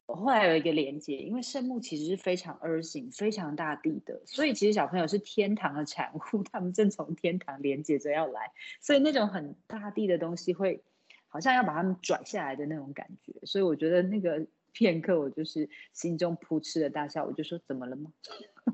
[0.10, 10.82] 我后来有一个连接，因为圣木其实是非常 earthing、非常大地的，所以其实小朋友是天堂的产物，他们正从天堂连接着要来，所以那种很大地的东西会
[11.28, 18.12] 好像要把他们拽下来的那种感觉，所以我觉得那个片刻我就是心中扑哧的大笑，我就说怎么了吗？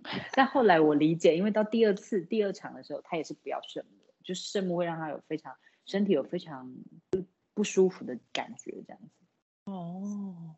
[0.34, 5.55] 但后来我理解，因为到第二次第二场的时候，他也是不要圣母，就是圣母会让他有非常
[5.86, 6.73] 身体有非常
[7.10, 9.25] 不不舒服的感觉，这样子。
[9.65, 10.55] 哦，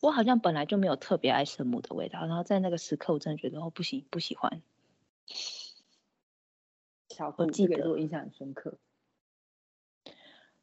[0.00, 4.62] 我好像本来就没有特别爱圣母的味道，然后在那个时刻，我真的觉得哦不行，不喜欢。
[7.08, 8.78] 小虎记得这个我印象很深刻。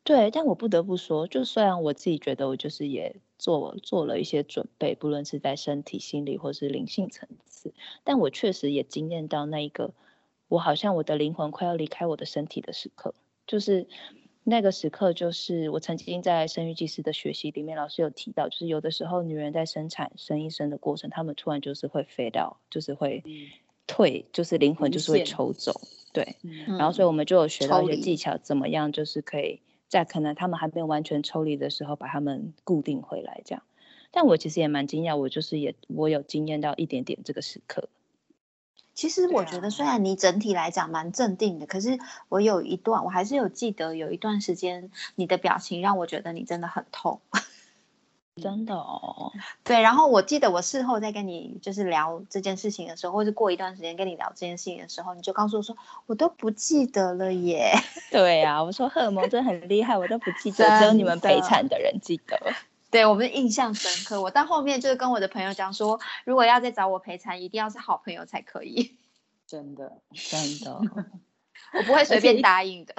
[0.07, 7.73] 对，但我不得不说，就虽然我自己觉得我就是也做做了一些准备，不论是在身体、心理或是灵性层次，
[8.05, 9.93] 但我确实也惊艳到那一个，
[10.47, 13.13] 我好像我的灵魂快要离开我的身体的时刻，
[13.45, 13.85] 就是
[14.45, 23.49] 那个时刻，就是我曾经在生育技师的学习里面，老师有提到，就是有的时候女人在生产生一生的过程，她们突然就是会飞到，就是会嗯。
[23.89, 25.71] 退，就是灵魂就是会抽走，
[26.11, 26.35] 对。
[26.43, 33.63] 嗯然后所以我们就有学到一些技巧，怎么样就是可以在可能他们还没有完全抽离的时候，把他们固定回来这样。
[34.11, 37.89] 但我其实也蛮惊讶，我就是也我有经验到一点点这个时刻。
[38.93, 47.21] 其实我觉得，啊虽然你整体来讲蛮镇定的，可是我有一段，我还是有记得有一段时间，你的表情让我觉得你真的很痛。
[48.41, 49.31] 真的哦，
[49.63, 57.73] 对，然后我记得我事后在跟你就是聊这件事情的时候，或是过一段时间跟你聊这件事情的时候，你就告诉我说，我都不记得了耶。
[58.11, 62.39] 对啊，我说荷尔蒙真的很厉害，我都不记得，只有你们陪产的人记得。
[62.89, 64.21] 对我们印象深刻。
[64.21, 68.95] 我到后面就是跟我的朋友讲说，如果要再找我陪产，一定要是好朋友才可以，
[69.45, 70.79] 真的，真的，
[71.73, 72.95] 我不会随便答应的。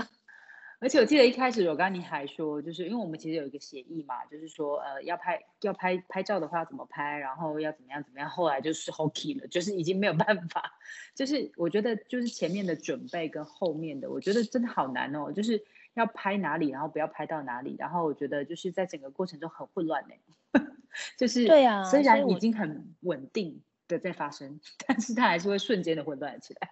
[0.81, 10.79] 而且我记得一开始我刚你还说，就是因为我们其实有一个协议嘛，就是说呃要拍要拍拍照的话怎么拍，然后要怎么样怎么样，后来就是 hockey 了，就是已经没有办法，
[11.17, 15.65] 就是我觉得就是前面的准备跟后面的，我觉得真的好难哦，就是
[15.95, 20.61] 要拍哪里，然后不要拍到哪里，然后我觉得就是在整个过程中很混乱呢，
[21.19, 26.71] 就是对啊虽然已经很稳定的在发生，但是它还是会瞬间的混乱起来。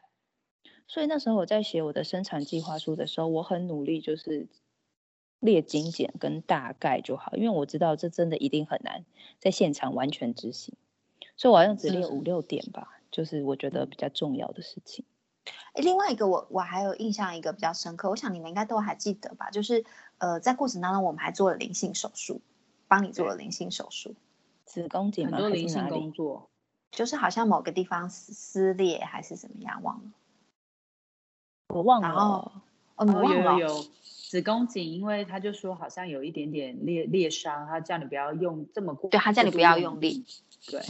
[0.89, 4.47] 所以那时候我在写我的生产计划书的时候，我很努力，就是
[5.41, 9.05] 列精简跟大概就好，因为我知道这真的一定很难
[9.39, 10.75] 在现场完全执行，
[11.37, 15.05] 所以我好像只列五六点吧，就是我觉得比较重要的事情。
[15.75, 19.51] 诶另外一个我我还有印象一个比较深刻，我想你们应该都还记得吧？
[19.51, 19.85] 就是
[20.19, 22.41] 呃，在过程当中我们还做了灵性手术，
[22.89, 24.15] 帮你做了灵性手术。
[24.65, 25.37] 子宫颈吗？
[25.37, 25.89] 很多灵性？
[25.89, 26.49] 工作，
[26.91, 30.11] 就是好像某个地方撕撕裂还是怎么样，忘了。
[31.69, 32.53] 我忘然后了。
[32.97, 33.59] 哦，你哦，忘了哦？
[33.59, 33.85] 有有有
[34.31, 40.25] 子宫颈，因为他就说好像有一点点裂裂伤，他叫你不要用这么过，对他叫你不要用力。
[40.69, 40.85] 对，哦，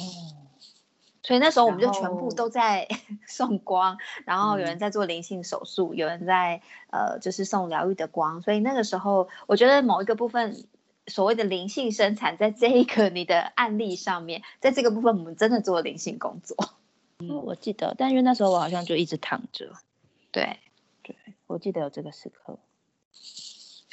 [1.22, 2.88] 所以那时候我们就全部都在
[3.26, 10.64] 送光，然后有人嗯在做灵性手术，有人在呃就是送疗愈的光，所以那个时候我觉得某一个部分
[11.06, 16.56] 所谓的灵性生产，在这一个你的案例上面，在这个部分我们真的做灵性工作。
[17.18, 19.72] 嗯我记得，但因为那时候我好像就一直躺着，
[20.30, 20.58] 对，
[21.46, 22.58] 我记得有这个时刻。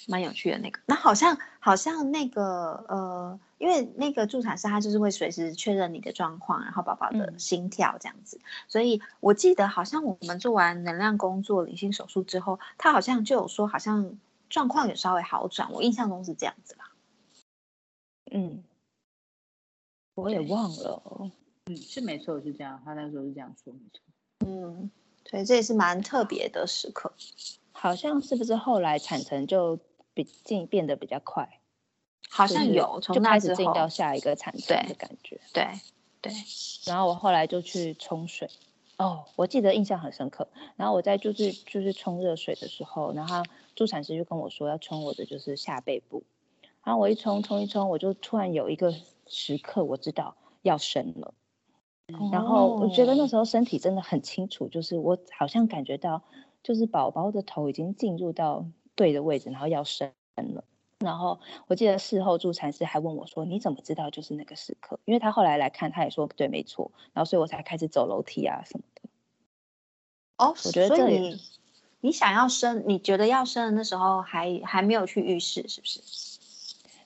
[0.10, 0.82] 蛮有趣的那个。
[0.86, 8.42] 那好像好像那个呃，因为那个助产师他就是会随时确认你的状况，然后宝宝的嗯心跳这样子。
[8.68, 16.92] 所以我记得好像我们做完能量工作、灵性手术之后，他好像就有说好像状况有稍微好转，我印象中是这样子吧。
[18.30, 18.62] 嗯，
[20.16, 21.32] 我也忘了哦。
[21.68, 24.02] 嗯，是没错，是这样，他那时候是这样说，没错。
[24.46, 24.92] 嗯，
[25.30, 27.12] 所以这也是蛮特别的时刻。
[27.72, 29.78] 好像是不是后来产程就
[30.14, 31.60] 比进变得比较快，
[32.30, 35.42] 好像有从就那之后，开始进到下一个产程的感觉。
[35.52, 35.68] 对
[36.22, 36.32] 对，
[36.86, 38.50] 然后我后来就去冲水，
[38.98, 40.48] 哦，我记得印象很深刻。
[40.78, 43.44] 然后我在就是就是冲热水的时候，然后
[43.76, 46.24] 助产师就跟我说要冲我的就是下背部，
[46.84, 48.94] 然后我一冲冲一冲，我就突然有一个
[49.28, 51.34] 时刻我知道要生了。
[52.32, 56.22] 然后我觉得那哦时候身体真的很清楚，就是我好像感觉到，
[56.62, 60.64] 就是宝宝的头已经进入到对的位置，然后要生了。
[61.00, 66.92] 然后我记得事后助产师还问我说：“你怎么知道就是那个时刻？”因为他后来来看，他也说对，没错。
[67.14, 69.10] 然后所以我才开始走楼梯啊什么的。
[70.38, 71.42] 哦，我觉得你
[72.00, 76.33] 你想要生，你觉得要生的那时候还还没有去浴室，是不是？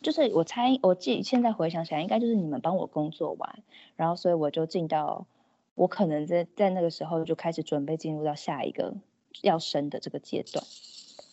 [0.07, 3.61] 就是我猜，我记现在回想起来，应该就是你们帮我工作完，
[3.97, 5.27] 然后所以我就进到，
[5.75, 8.95] 我可能在在那个时候就开始准备进入到下一个
[9.41, 10.63] 要生的这个阶段，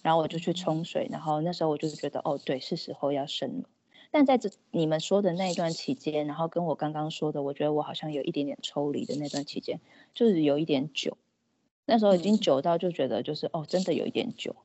[0.02, 3.68] 然后我就去冲水，然后那时候我就觉得哦，对，是时候要生了。
[4.10, 9.78] 但在这你们说的那一段期间，然后跟我刚刚说的，我觉得我好像有一点点抽离的那段期间，
[10.14, 11.16] 就是有一点久，
[11.84, 12.38] 那时候已经嗯。
[12.38, 14.56] 久到就觉得就是哦，真的有一点久，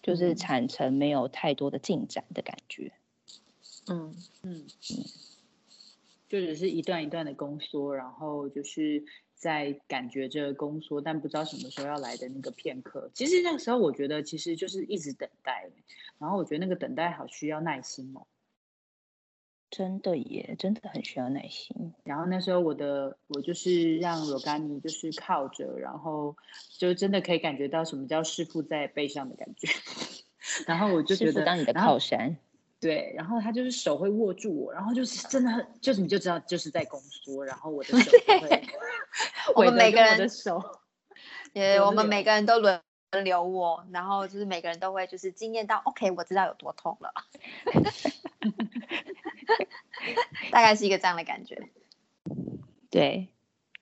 [0.00, 0.36] 就是嗯。
[0.36, 2.92] 产程没有太多的进展的感觉。
[3.88, 4.66] 嗯，嗯，
[6.28, 13.10] 就只是一段一段的宫缩，然后就是在感觉着宫缩，但不知道什么时候要来的那个片刻。
[13.14, 15.70] 其实那个时候，我觉得其实就是一直等待，
[16.18, 18.26] 然后我觉得那个等待好需要耐心哦。
[19.68, 21.92] 真的耶，真的很需要耐心。
[22.04, 26.36] 然后那时候我的我就是让罗甘尼就是靠着，然后
[26.78, 29.68] 就真的可以感觉到什么叫师傅在背上的感觉。
[30.66, 32.36] 然后我就觉得，当你的靠山，
[32.78, 38.62] 对，然后他就是手会握住我，然后就是真的很，就是你就知道就是在宫缩，然后我的手就会
[39.56, 40.62] 我们每个人的手，
[41.52, 42.80] 也我们每个人都轮
[43.24, 47.14] 流握，然后就是每个人都会就是惊艳到，OK，我知道有多痛了，
[50.52, 51.70] 大概是一个这样的感觉。
[52.90, 53.28] 对，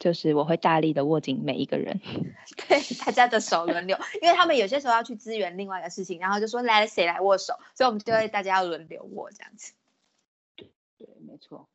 [0.04, 1.98] 就是我会大力的握紧每一个人。
[2.68, 9.72] 对，大家的手轮流，因为他们有些时候要去支援另外一个事情，然后就说来谁来握手，所以我们就会大家要轮流握这样子。
[10.98, 11.66] 对，没错，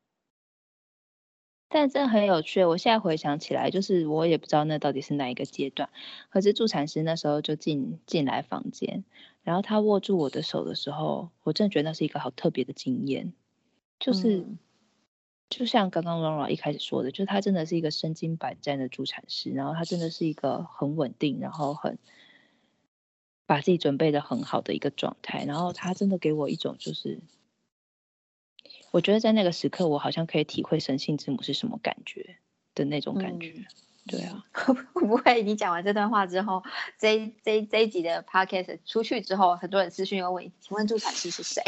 [1.69, 5.89] 但真的很有趣，我现在回想起来，就是我也不知道那到底是哪一个阶段。
[6.29, 9.03] 可是助产师那时候就进进来房间，
[9.41, 13.33] 然后他握住我的手的时候，我真的觉得那是一个好特别的经验，
[13.99, 14.59] 就是、嗯
[15.49, 21.97] 就像刚刚 Laura 一开始说的，就是他真的是一个身经百战的助产师，然后他真的是一个很稳定，然后很
[23.45, 27.19] 把自己准备的很好的一个状态，然后他真的给我一种就是。
[28.91, 32.37] 我觉得在那个时刻，我好像可以体会神性之母是什么感觉
[32.73, 33.53] 的那种感觉。
[34.07, 34.43] 对啊，
[34.93, 36.63] 会不会你讲完这段话之后，
[36.97, 41.61] 这这这一集的 podcast 出去之后，很多人私讯要问你，请问助产师是谁？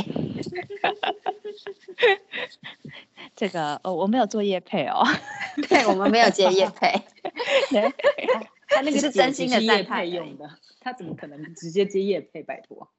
[3.36, 5.04] 这个哦，我没有做业配哦。
[5.70, 6.92] 对我们没有接业配，
[7.70, 7.94] 对
[8.68, 12.42] 他那个是真心的只是业赞叹而已配用的，他怎么可能直接接业配？
[12.44, 12.92] 拜托。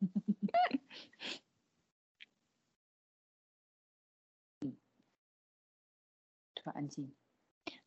[4.60, 4.76] 嗯，
[6.54, 7.12] 突然安静。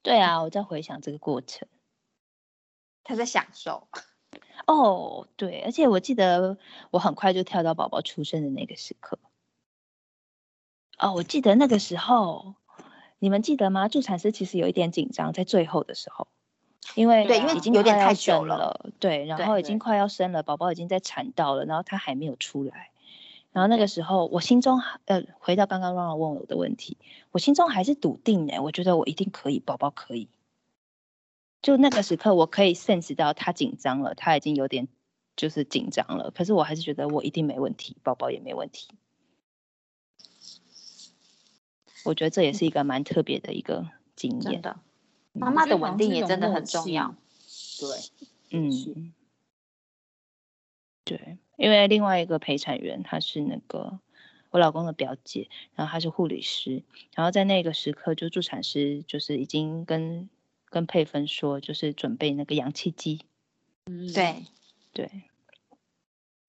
[0.01, 1.68] 对啊，我在回想这个过程。
[3.03, 3.88] 他在享受。
[4.66, 6.58] 哦，对，而且我记得
[6.89, 9.20] 我很快就跳到宝宝出生的那个时刻。
[10.98, 12.56] 哦，我记得那个时候，
[13.20, 13.88] 你们记得吗？
[13.88, 16.28] 助产师其实有一点紧张，在最后的时候，
[16.96, 22.91] 因为对因为已经有点太久了对，然对后已经快要生了，宝宝已经在产道了，然后他还没有出来，
[23.52, 26.98] 然后那个时候我心中呃，回到刚刚让我问我的问题，
[27.32, 30.30] 我心中还是笃定哎，我觉得我一定可以，宝宝可以。
[31.62, 34.88] 就那个时刻，我可以 sense 到他紧张了，他已经有点
[35.36, 36.30] 就是紧张了。
[36.30, 38.89] 可是我还是觉得我一定没问题，宝宝也没问题。
[42.06, 44.62] 我觉得这也是一个蛮特别的一个经验。
[44.62, 44.80] 的，
[45.34, 47.16] 妈妈的稳定也真的很重要。
[47.80, 49.14] 对，嗯，
[51.03, 53.99] 对，因为另外一个陪产员她是那个
[54.51, 56.84] 我老公的表姐，然后她是护理师，
[57.14, 60.30] 然后在那个时刻就助产师就是已经跟。
[60.68, 63.22] 跟佩芬说，就是准备那个氧气机。
[63.86, 64.43] 嗯，对
[64.91, 65.10] 对。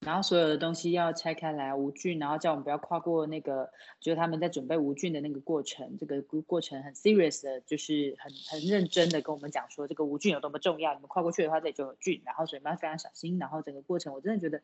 [0.06, 5.98] 然后所有的东西要拆开来无菌，然后叫我们不要跨过那个，就是他们在准备无菌的那个过程。
[5.98, 10.94] 这个过程很 serious 的，就是很很认真的跟我们讲说，这个无菌有多么重要。
[10.94, 13.36] 你们跨过去的话，这里就有菌，然后所以们要非常小心。
[13.40, 14.62] 然后整个过程，我真的觉得。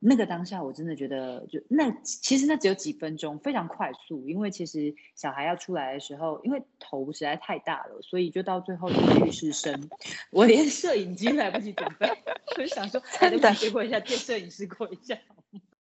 [0.00, 4.28] 那个当下，我真的觉得，就那其实那只有几分钟，非常快速。
[4.28, 9.90] 因为其实小孩要出来的时候，因为头实在太大了，所以就到最后就是浴室声，
[10.30, 12.08] 我连摄影机来不及准备，
[12.56, 15.18] 就想说，真的结果一下，借摄影师过一下。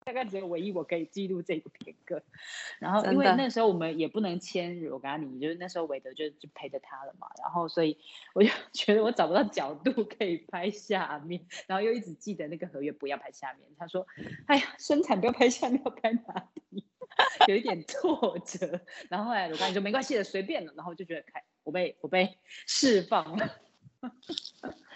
[0.08, 2.24] 大概只有唯一我可以记录这个片刻，
[2.80, 7.98] 然后因为那时候我们也不能签我跟你，就是那时候韦德就就陪着他了嘛，然后所以
[8.34, 13.68] 我就觉得我找不到角度可以拍下面， 然后又一直记得那个合约不要拍下面。
[13.78, 14.08] 他说
[14.48, 16.86] ：“哎呀，生产不要拍下面，要拍哪里？”
[17.50, 18.80] 有一点挫折。
[19.10, 20.74] 然后后来我跟你说没关系的，随便了。
[20.78, 23.50] 然后就觉得开，我被我被释放了。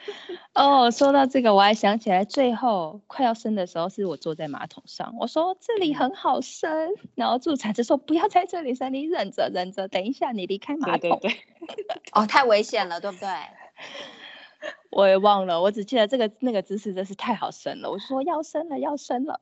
[0.53, 10.99] 哦，说到这个，我还想起来，最后快要生的时候，是我坐在马桶上，我说这里很好生，然后助产士说不要在这里生，你忍着忍着，等一下你离开马桶。
[10.99, 11.97] 对对对。
[12.13, 13.29] 哦，太危险了，对不对？
[14.91, 17.89] 我也忘了，我只记得这个那个姿势真是太好生了。
[17.89, 19.39] 我说要生了，要生了，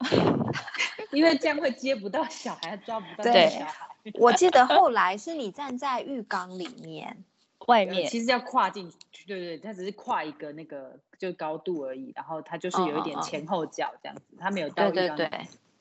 [1.11, 3.73] 因为这样会接不到小孩，抓不到小孩。
[4.13, 7.25] 我记得后来是你站在浴缸里面。
[7.69, 14.95] 外面其实要跨进去，对对，它只是跨一个那个就高度而已，然后它就是有一点前后脚这样子，它没有到浴缸。
[14.95, 15.29] 对对对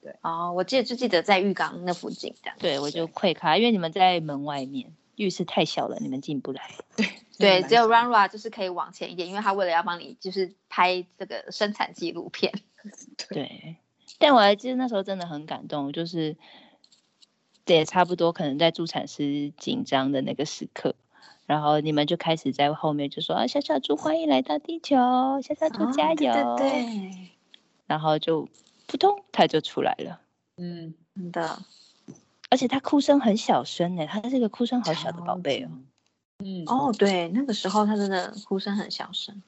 [0.03, 0.17] 对。
[0.23, 2.57] 哦，我记得就记得在浴缸那附近这样。
[2.61, 6.63] 对，我就会卡，因为你们在门外面，浴室太小了，你们进不来。
[6.97, 7.07] 对
[7.39, 12.53] 对，只有 Run Run 就是可以往前一点，因为他为了要帮你就是拍这个生产纪录片。
[13.29, 13.77] 对，
[14.19, 16.37] 但我还记得那时候真的很感动，就是
[17.67, 20.95] 也差不多可能在助产师紧张的那个时刻。
[21.49, 24.97] 然后你们就开始在后面就说啊，小小猪欢迎来到地球，
[25.41, 26.57] 小小猪加油。
[26.59, 27.31] 对。
[27.87, 28.47] 然后就
[28.87, 30.21] 扑通，他就出来了。
[30.59, 31.59] 嗯，真的。
[32.51, 35.71] 而且他哭声很小声呢，他是一个哭声好小的宝贝哦。
[36.45, 36.65] 嗯。
[36.67, 39.43] 哦，对，那个时候他真的哭声很小声。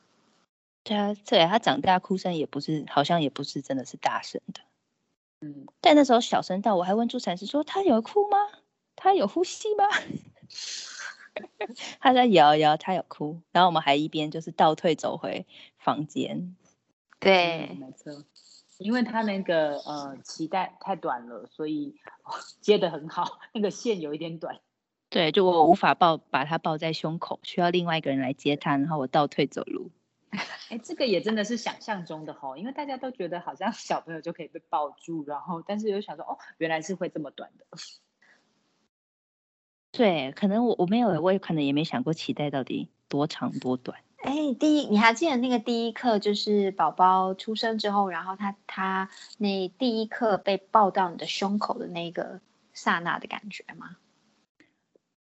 [0.82, 4.62] 对啊，对，他长大哭声也不是，好像也不是真的是大声的。
[5.42, 5.66] 嗯。
[5.82, 8.38] 但那时候小声到我还问助产士说：“他有哭吗？
[8.96, 9.84] 他有呼吸吗？”
[12.00, 15.46] 他在摇摇，他有哭，然后我们还一边就是倒退走回
[15.78, 16.56] 房间。
[17.18, 18.24] 对，没错，
[18.78, 21.94] 因为他那个呃脐带太短了，所以
[22.60, 24.58] 接的很好，那个线有一点短。
[25.08, 29.90] 对，就我无法抱把他抱在胸口，需要另外一个人来接他，然后我倒退走路。
[30.70, 37.66] 哎，这个也真的是想象中的吼，因为大家都觉得好像小朋友就可以被抱住，然后但是又想说哦，原来是会这么短的。
[39.92, 43.98] 对，可能我我没有，我也可能也没想过期待到底多长多短。
[44.22, 52.40] 哎，第一，你还记得那个第一课，就是宝宝出生之后，然后他他那第一刻被抱到你的胸口的那个
[52.72, 53.96] 刹那的感觉吗？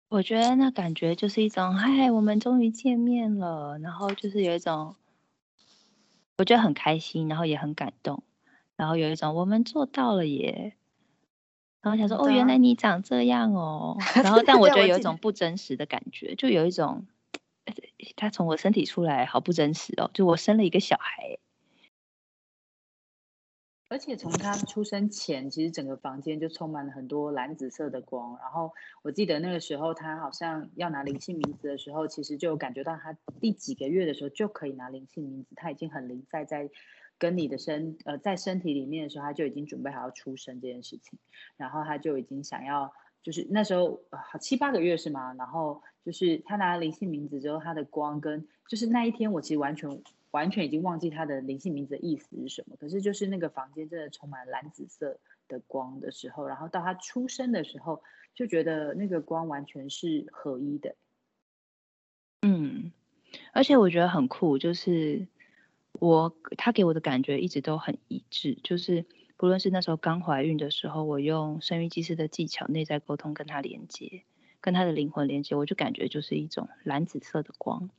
[0.07, 4.95] 我觉得那感觉就是一种，嗨，我们终于见面了，然后就是有一种，
[6.37, 8.23] 我觉得很开心，然后也很感动，
[8.75, 10.75] 然后有一种我们做到了耶。
[11.85, 13.95] 然后想说，哦，原来你长这样哦。
[14.23, 17.05] 然后，但我觉得有一种不真实的感觉，就有一种，
[18.15, 20.09] 他从我身体出来，好不真实哦。
[20.11, 21.37] 就我生了一个小孩，
[23.87, 28.35] 而且从他出生前，其实整个房间就充满了很多蓝紫色的光。
[28.41, 28.73] 然后
[29.03, 36.67] 我记得那个时候，他好像要拿灵性名字的时候，其实就感觉到他第几个月的时候就可以拿灵性名字，他已经很灵在在。
[37.17, 41.17] 跟你的身呃在身体里面的时候，他就已经准备好要出生这件事情，
[41.55, 42.93] 然后他就已经想要，
[43.23, 45.33] 就是那时候好七八个月是吗？
[45.35, 50.01] 然后就是他拿了灵性名字之后，他的光跟就是那一天我其实完全
[50.31, 58.03] 完全已经忘记他的灵性名字的意思是什么，可是就是那个房间真的充满蓝紫色的光的时候，然后到他出生的时候，
[58.33, 60.95] 就觉得那个光完全是合一的。
[62.41, 62.91] 嗯，
[63.53, 65.27] 而且我觉得很酷，就是。
[65.99, 69.05] 我他给我的感觉一直都很一致，就是
[69.37, 74.23] 不论是那时候刚怀孕的时候，我用生育技师的技巧内在沟通跟他连接，
[74.61, 77.89] 跟他的灵魂连接，我就感觉就是一种蓝紫色的光，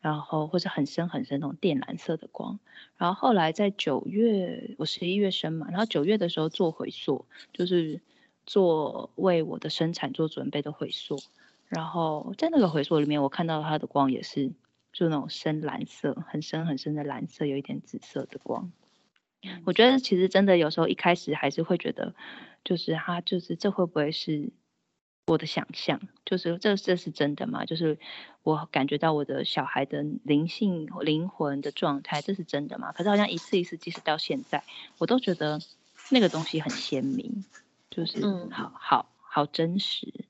[0.00, 2.58] 然后或者很深很深那种靛蓝色的光。
[2.96, 8.00] 然后后来在九月，我十一月生嘛，然后九月的时候做回溯，就是
[8.44, 11.18] 做为我的生产做准备的回溯。
[11.68, 14.52] 然后在那个回溯里面，我看到他的光也是
[14.96, 18.72] 就那种深蓝色，很深很深的蓝色，有一点紫色的光。
[19.66, 22.14] 我觉得其实真的有时候一开始还是会觉得，
[22.64, 24.48] 就是他就是这会不会是
[25.26, 26.00] 我的想象？
[26.24, 27.66] 就是这这是真的吗？
[27.66, 27.98] 就是
[28.42, 32.92] 我感觉到我的小孩的灵性灵魂的状态，这是真的吗？
[32.92, 34.64] 可是好像一次一次，即使到现在，
[34.96, 35.60] 我都觉得
[36.10, 37.44] 那个东西很鲜明，
[37.90, 40.24] 就是好好好真实。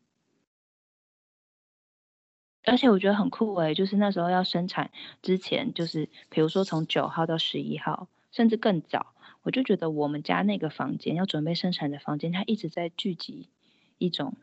[2.67, 4.91] 而且我觉得很酷诶，就是那时候要生产
[5.23, 8.09] 之前，就是比如说从九号到十一号。
[8.33, 9.15] 甚至更早，
[9.45, 13.49] 我就觉得我们家那个房间要准备生产的房间，它一直在聚集
[13.97, 14.35] 一种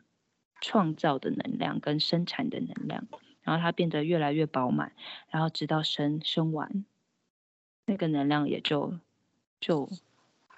[0.60, 3.06] 创造的能量跟生产的能量，
[3.42, 4.90] 然后它变得越来越饱满，
[5.30, 6.84] 然后直到生生完，
[7.86, 8.98] 那个能量也就
[9.60, 9.88] 就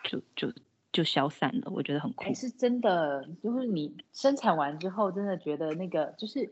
[0.02, 0.50] 就就
[0.90, 1.70] 就消散了。
[1.70, 6.50] 我觉得很酷，是真的，就是你生产完之后，真的觉得那个就是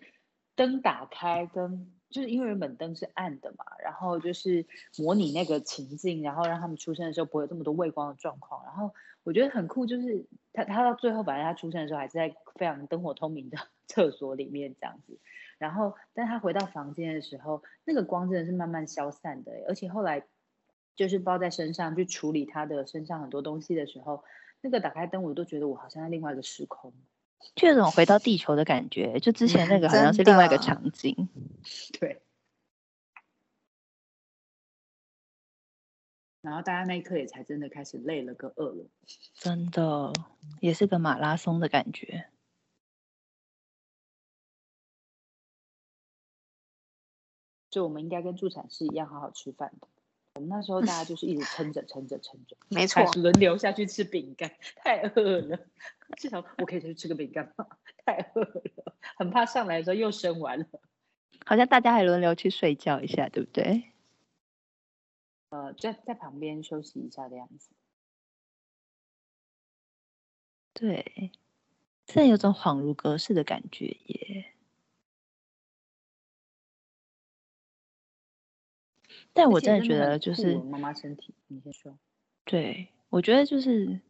[0.55, 1.91] 灯打开跟。
[2.11, 4.65] 就是因为原本灯是暗的嘛，然后就是
[4.97, 8.65] 模拟那个情境，然后让他们出生的时候不会有这么多畏光的状况。
[8.65, 8.95] 然后
[9.25, 15.19] 我觉得很酷，就是他他到最后，反正他出生的时候还是在非常灯火通明的 厕所里面这样子。
[15.59, 20.25] 然后，但他回到房间的时候，那个光真的是慢慢消散的，而且后来
[20.95, 24.23] 就是包在身上去处理他的身上很多东西的时候，
[24.61, 26.93] 那个打开灯，我都觉得我好像在另外一个时空。
[27.55, 31.29] 就有种回到地球的感觉，就之前那个好像是另外一个场景，
[31.99, 32.21] 对。
[36.41, 38.87] 然后大家那一刻也才真的开始累了，跟饿了，
[39.35, 40.13] 真的
[40.61, 42.27] 也是个马拉松的感觉。
[47.71, 49.89] 就我们应该跟助产士一样，好好吃饭的。
[50.35, 55.59] 我们那时候大家就是一直撑着撑着撑着， 没错，轮流下去吃饼干，太饿了。
[56.17, 57.67] 至少我可以下去吃个饼干吗？
[58.05, 60.67] 太饿了，很怕上来的时候又生完了。
[61.45, 63.93] 好像大家还轮流去睡觉一下，对不对？
[65.51, 67.71] 呃，在在旁边休息一下的样子。
[70.73, 71.31] 对，
[72.07, 74.47] 真的有种恍如隔世的感觉耶。
[79.33, 81.97] 但我真的觉得，就是妈妈身体，你先说。
[82.45, 84.01] 对，我觉得就是，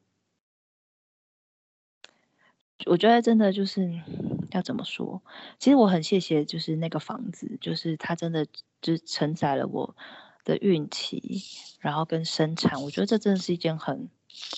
[2.86, 4.02] 我觉得真的就是
[4.50, 5.22] 要怎么说？
[5.58, 8.46] 其实我很谢谢，就是那个房子，就是它真的
[8.80, 9.96] 就承载了我
[10.44, 11.42] 的运气，
[11.80, 12.82] 然后跟生产。
[12.82, 14.08] 我觉得这真的是一件很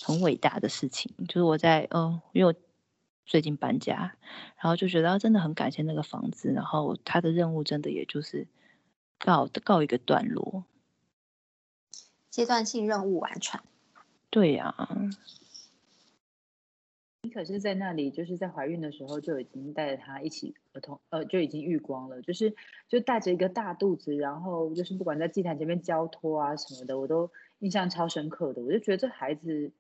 [0.03, 1.15] 很伟大的事情。
[1.29, 2.59] 就是我在嗯，因为我
[3.25, 4.17] 最近搬家，
[4.57, 8.47] 然后就觉得真的很感谢那个房子，然后他的任务真的也就是。
[9.19, 10.65] 告告一个段落，
[12.29, 13.59] 阶段性任务完成。
[14.29, 14.75] 对呀，
[17.27, 22.55] 你可是在那里，就是在怀孕的时候就已经带着他一起儿童，呃，就已经遇光了，就是
[22.89, 28.63] 就带着一个大肚子，然后就是不管在祭坛前面交托啊什么的，我都印象超深刻的。
[28.63, 29.73] 我就觉得这孩子。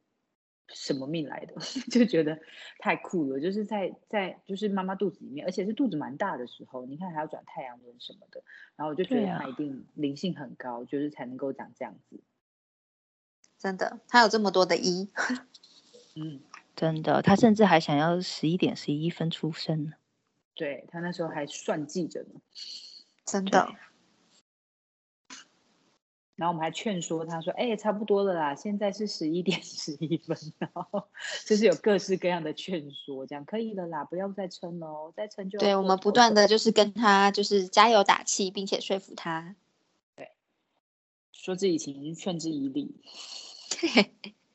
[0.69, 1.55] 什么命来的？
[1.93, 2.41] 就觉得
[2.81, 8.43] 太酷了，就是在在就是妈妈肚子里面，而且是肚子蛮大的时候，你看还要转太阳轮什么的，
[8.75, 12.21] 然后我就觉得他一定灵性很高，就是才能够长这样子。
[13.61, 15.09] 真的，他有这么多的一，
[16.17, 16.41] 嗯，
[16.77, 19.95] 真的，他甚至还想要十一点十一分出生呢。
[20.55, 22.41] 对他那时候还算计着呢，
[23.25, 23.75] 真的。
[26.35, 31.09] 然后我们还劝说他说：“哎，差不多了啦，现在是十一点十一分。”然后
[31.47, 35.59] 就是有各式各样的劝说，这样可以了啦，不要再撑喽，再撑就……
[35.59, 39.57] 对我们不断的就是跟他就是加油打气，并且说服他，
[40.15, 40.31] 对，
[41.33, 43.01] 说自己情劝之以理。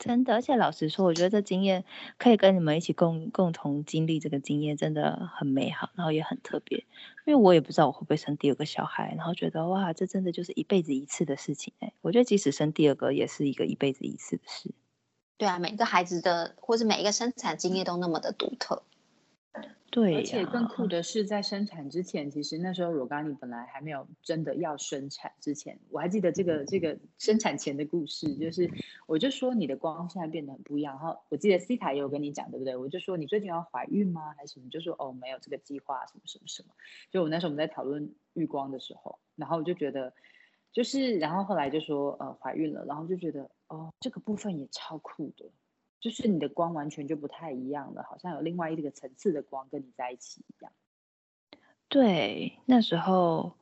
[0.00, 1.84] 真的，而且老实说，我觉得这经验
[2.16, 6.78] 可以跟你们一起共共同经历这个经验，真的很美好，然后也很特别。
[7.26, 11.92] 因为我也不知道我会不会生第二个小孩，然后觉得哇，这真的就是一辈子一次的事情哎。
[12.00, 14.74] 我觉得即使生第二个，也是一个一辈子一次的事。
[15.36, 18.82] 对啊，每个孩子的或是每一个生产经验都那么的独特。
[19.90, 28.70] 对，而且更酷的是，在生产之前，其实那时候若刚你本来还没有真的要生产之前，我还记得这个这个生产前的故事，就是
[29.06, 30.94] 我就说你的光现在变得很不一样。
[30.94, 32.76] 然后我记得 C 塔也有跟你讲，对不对？
[32.76, 34.32] 我就说你最近要怀孕吗？
[34.38, 34.70] 还是什么？
[34.70, 36.68] 就说哦，没有这个计划，什么什么什么。
[37.10, 40.12] 就我那时候我们在讨论浴光的时候，然后我就觉得，
[40.72, 45.46] 就是然后后来就说呃怀孕了，然后就觉得哦，这个部分也超酷的，
[46.00, 50.72] 就是你的光完全就不太一样了，好像有另外一个层次的光跟你在一起一样。
[51.88, 53.52] 对，那时候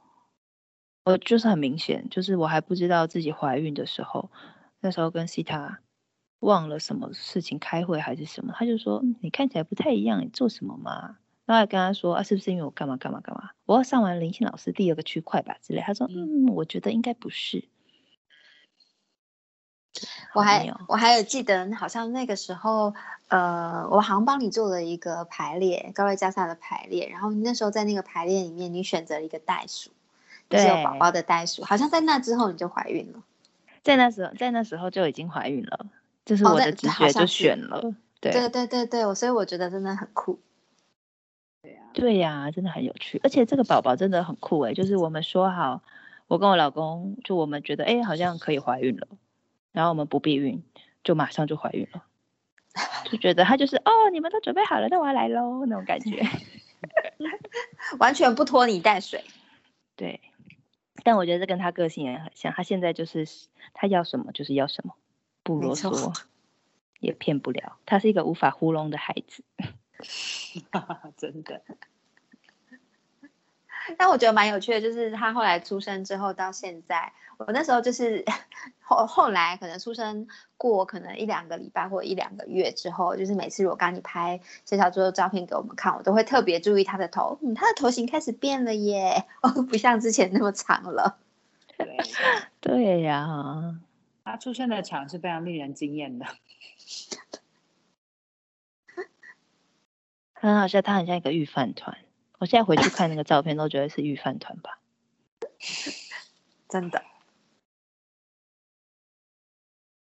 [1.04, 4.30] 我就是很明显，就是我还不知道自己怀孕的时候，
[4.80, 5.80] 那时候跟西塔
[6.40, 11.18] 忘了什么事情开会还是什么，他就说你看起来不太一样，你做什么嘛？
[11.46, 13.50] 然后还跟他说啊，是不是因为我干嘛干嘛干嘛？
[13.64, 15.80] 我要上完林信老师第二个区块吧之类。
[15.80, 17.68] 他说嗯，我觉得应该不是。
[20.34, 22.94] 我还我还有记得，好像那个时候，
[23.28, 27.08] 呃，我好像帮你做了一个排列，高位加萨的排列。
[27.08, 29.90] 然后那时候在那个排列里面，你选择了一个袋鼠，
[30.50, 31.64] 是有宝宝的袋鼠。
[31.64, 33.22] 好像在那之后你就怀孕了，
[33.82, 35.86] 在那时候，在那时候就已经怀孕了，
[36.24, 37.80] 就是我的直觉就选了。
[38.20, 40.38] 对对对对对，所以我觉得真的很酷。
[41.62, 45.82] 对呀，对呀，真的很有趣，而且这个宝宝真的很酷哎，就是我们说好，
[46.26, 49.08] 我跟我老公就我们觉得哎，好像可以怀孕了。
[49.72, 50.62] 然后我们不避孕，
[51.04, 52.04] 就马上就怀孕了，
[53.10, 56.22] 就觉得他就是哦，你们都准备好了，那我要来喽那种感觉，
[57.98, 59.24] 完全不拖泥带水。
[59.96, 60.20] 对，
[61.02, 63.26] 但我觉得这跟他个性也很像，他现在就是
[63.74, 64.94] 他要什么就是要什么，
[65.42, 66.12] 不啰嗦，
[67.00, 69.42] 也骗不了，他是一个无法糊弄的孩子，
[71.16, 71.62] 真的。
[73.96, 78.24] 但我觉得蛮有趣的，就是他后来出生之后到现在，我那时候就是
[78.80, 91.18] 后后来可能出生过可能一两个礼拜或一两个月之后，就是每次如果刚你拍小小猪的照片给我们看，我都会特别注意他的头，嗯，他的头型开始变了耶，哦，不像之前那么长了。
[91.76, 91.96] 对，
[92.60, 93.78] 对呀，
[94.24, 96.26] 他出生的场是非常令人惊艳的，
[100.34, 101.96] 很好笑，他很像一个御饭团。
[102.38, 104.80] 我现在回去看那个照片，都觉得是御饭团吧？
[106.68, 107.02] 真的，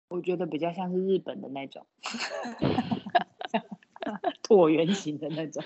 [0.08, 1.86] 我觉得比较像是日本的那种
[4.42, 5.64] 椭圆形的那种。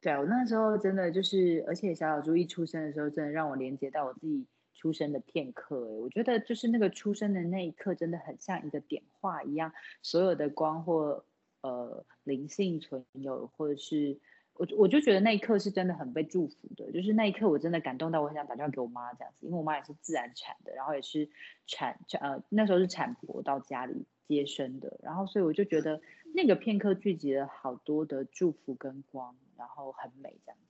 [0.00, 5.76] 对我那时候真的就是，而且小小猪一出生的时候，真的让我连接到我自己出生的片刻。
[5.86, 9.72] 哎，我觉得就是那个出生的那一刻，真的很像一个点化一样，
[10.02, 11.24] 所有的光或。
[11.62, 14.18] 呃，灵性存有，或者是
[14.54, 16.90] 我，我就觉得那一刻是真的很被祝福的。
[16.92, 21.30] 就是那一刻，我真的感动到我很想打电话给我妈这样子，因为我妈也是自然产的，然后也是
[21.66, 26.00] 产呃那时候是产婆到家里接生的，然后所以我就觉得
[26.34, 30.66] 那个片刻聚集了好多的祝福跟光，然后很美这样子。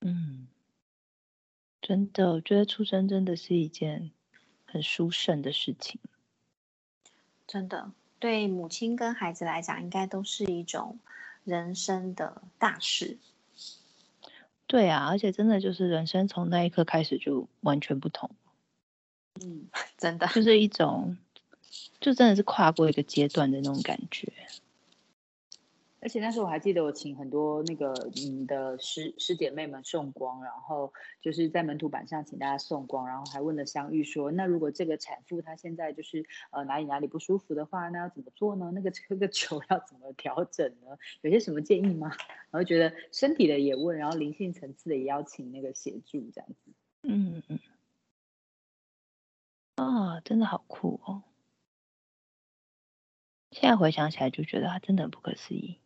[0.00, 0.48] 嗯，
[1.80, 4.10] 真的，我觉得出生真的是一件
[4.64, 6.00] 很殊胜的事情，
[7.46, 7.92] 真的。
[8.20, 11.00] 对母亲跟孩子来讲，应该都是一种
[11.42, 13.18] 人生的大事。
[14.66, 18.30] 对啊，而且真的就是人生从那一刻开始就完全不同。
[19.42, 21.16] 嗯，真的就是一种，
[21.98, 24.30] 就真的是跨过一个阶段的那种感觉。
[26.02, 38.70] 而且那时候我还记得，我请很多那个你的师师姐妹们送光，然后就是在门徒板上请大家送光，然后还问了香玉说，那如果这个产妇她现在就是呃哪里哪里不舒服的话，那要怎么做呢？
[38.74, 40.96] 那个这个球要怎么调整呢？
[41.20, 42.10] 有些什么建议吗？
[42.50, 46.72] 然后觉得身体的也问，然后灵性层次的也邀请那个协助这样子。
[47.02, 47.58] 嗯嗯。
[49.76, 51.22] 啊，真的好酷哦！
[53.50, 55.78] 现在回想起来就觉得他真的很不可思议。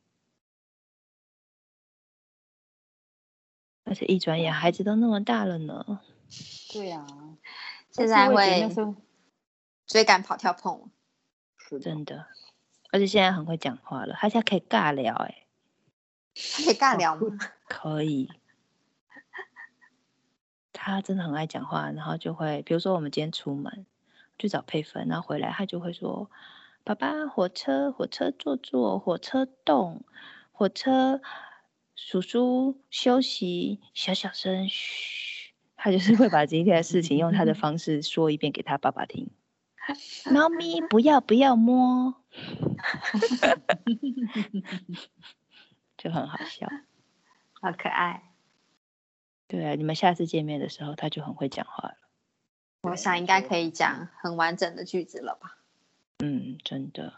[3.84, 6.00] 而且一转眼，孩子都那么大了呢。
[6.72, 7.06] 对呀，
[7.90, 8.68] 现在会
[9.86, 10.90] 追赶、跑、跳、碰，
[11.58, 12.26] 是真的。
[12.90, 15.44] 而且现在很会讲话了，他现在可以尬聊，哎，
[16.34, 17.38] 可以尬聊吗？
[17.68, 18.30] 可以。
[20.72, 23.86] 他真的很爱讲话，然后就会，比如说我们今天出门
[24.38, 26.30] 去找配分，然后回来他就会说
[26.84, 30.02] ：“爸爸，火车，火车坐坐，火车动，
[30.52, 31.20] 火车。”
[32.06, 35.54] 叔叔休息，小小声，嘘。
[35.74, 39.30] 他就是会把今天的事情用他的方式说一遍给他爸爸听。
[40.30, 42.14] 猫咪不要不要摸，
[45.96, 46.68] 就很好笑，
[47.62, 48.34] 好可爱。
[49.48, 51.96] 对啊，你们下次见面的时候，他就很会讲话了。
[52.82, 55.56] 我想应该可以讲很完整的句子了吧？
[56.18, 57.14] 嗯，真的。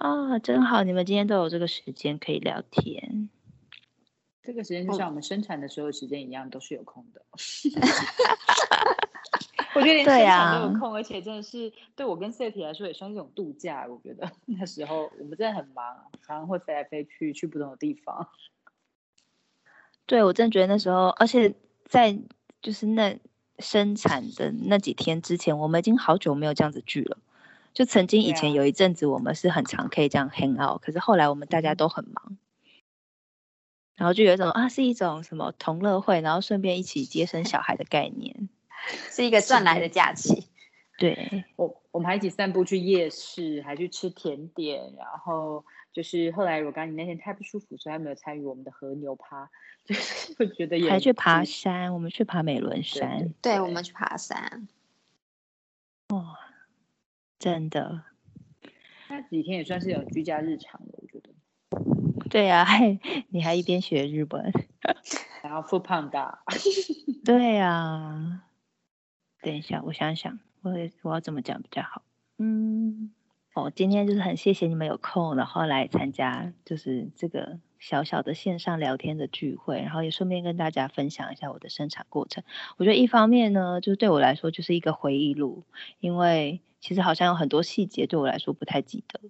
[0.00, 0.82] 啊，真好！
[0.82, 3.28] 你们今天都有这个时间可以聊天。
[4.42, 7.22] 这个时间就像我们生产的时候时间一样，都是有空的。
[9.74, 13.86] 我觉得连生产都有空，而且真的是对我跟 Seti 来说也算一种度假。
[13.86, 15.84] 我觉得 那时候我们真的很忙，
[16.26, 18.26] 常常会飞来飞去，去不同的地方。
[20.06, 22.18] 对，我真的觉得那时候，而且在
[22.62, 23.18] 就是那
[23.58, 27.18] 生产的那几天之前，我们已经好久没有这样子聚了。
[27.72, 32.36] 就曾经以前有一阵子，我们是很常可以这样 hang out，可是后来我们大家都很忙，
[33.96, 38.48] 然后就有一种啊，是一种什么同乐会，然后顺便一起接生小孩的概念，
[39.10, 40.48] 是一个赚来的假期。
[40.98, 45.64] 对，我我们还一起散步去夜市，还去吃甜点，然后
[45.94, 49.48] 就是后来我刚你那天太不舒服，所以还没有参与我们的和牛趴，
[49.86, 54.68] 就是会觉得也还去爬山，我们去爬美仑山，对，我们去爬山，
[56.08, 56.36] 哦，
[57.40, 58.02] 真的，
[59.08, 61.30] 那几天也算是有居家日常了，我觉得。
[62.28, 62.98] 对呀，还
[63.30, 64.52] 你还一边学日本，
[65.42, 66.38] 然后复胖的，
[67.24, 68.42] 对呀，
[69.40, 70.38] 等一下，我想想。
[70.62, 72.02] 我我要怎么讲比较好？
[72.36, 73.10] 嗯，
[73.54, 82.44] 哦，今天就是很谢谢你们有空，然后来参加就是这个小小的线上聊天的聚会，然后也顺便跟大家分享一下我的生产过程。
[82.76, 85.64] 我觉得一方面呢，就是对我来说就是一个回忆录，
[86.00, 89.20] 因为其实好像有很多细节对我来说不太记得。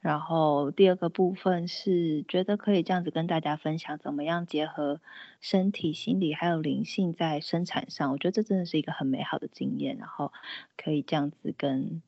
[0.00, 5.00] 然后第二个部分是觉得可以这样子跟大家分享，怎么样结合
[5.40, 9.98] 身体、心理还有灵性在生产上，我觉得这真的是一个很美好的经验。
[9.98, 10.32] 然后
[10.76, 12.02] 可以这样子跟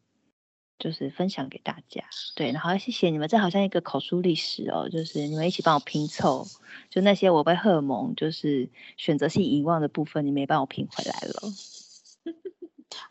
[0.76, 2.02] 就是分享给大家，
[2.34, 2.50] 对。
[2.50, 6.44] 然后谢谢你们，这好像一个口述历史哦，就是你们一起帮我拼凑，
[6.90, 11.34] 就那些我被荷尔蒙就是选择性遗忘的部分，你没帮我拼回来了。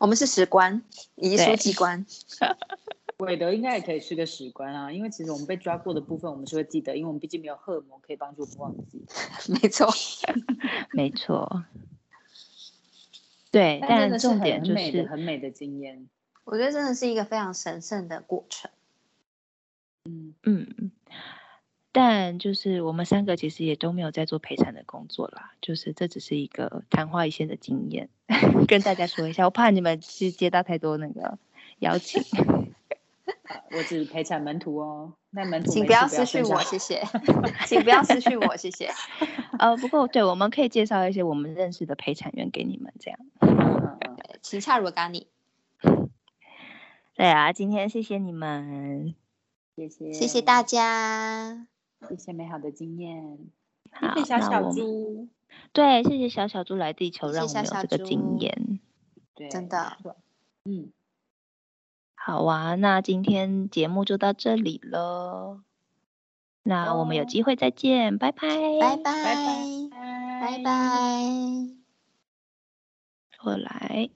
[0.00, 0.82] 我们是史官，
[1.16, 2.04] 遗书机关。
[3.18, 9.04] 韦德应该也可以是个史官啊，因为其实我们被抓过的部分，我们是会记得，因为我们毕竟没有荷尔蒙可以帮助我们忘记。
[9.48, 9.88] 没错，
[10.92, 11.64] 没错。
[13.52, 16.08] 对，但重点就是很美的经验。
[16.42, 18.70] 我觉得真的是一个非常神圣的过程。
[20.04, 20.90] 嗯嗯，
[21.94, 28.08] 但就是我们三个其实也都没有在做陪产的工作啦，就是这只是一个昙花一现的经验，
[28.66, 29.44] 跟大家说一下。
[29.44, 31.38] 我怕你们去接到太多那个
[31.78, 32.20] 邀请。
[33.70, 37.00] 我只陪产门徒哦，那门徒请不要失去 我，谢谢，
[37.64, 38.90] 请不要失去我，谢谢。
[39.60, 43.20] 呃，不过对，我们可以介绍一些我们认识的陪产员给你们，这样。
[44.42, 45.26] 请恰如咖喱。
[47.14, 49.14] 对啊，今天谢谢你们，
[49.76, 51.66] 谢谢，谢谢大家，
[52.08, 53.38] 谢谢美好的经验。
[53.90, 55.28] 好，小小猪。
[55.72, 58.80] 对，谢谢小小猪来地球，让我们有这个经验。
[59.34, 59.96] 对，真的，
[60.64, 60.92] 嗯。
[62.14, 65.62] 好啊，那今天节目就到这里了。
[66.62, 68.48] 那我们有机会再见，拜拜，
[68.80, 69.02] 拜拜，拜
[69.90, 70.72] 拜，拜拜，
[73.44, 74.10] 我来。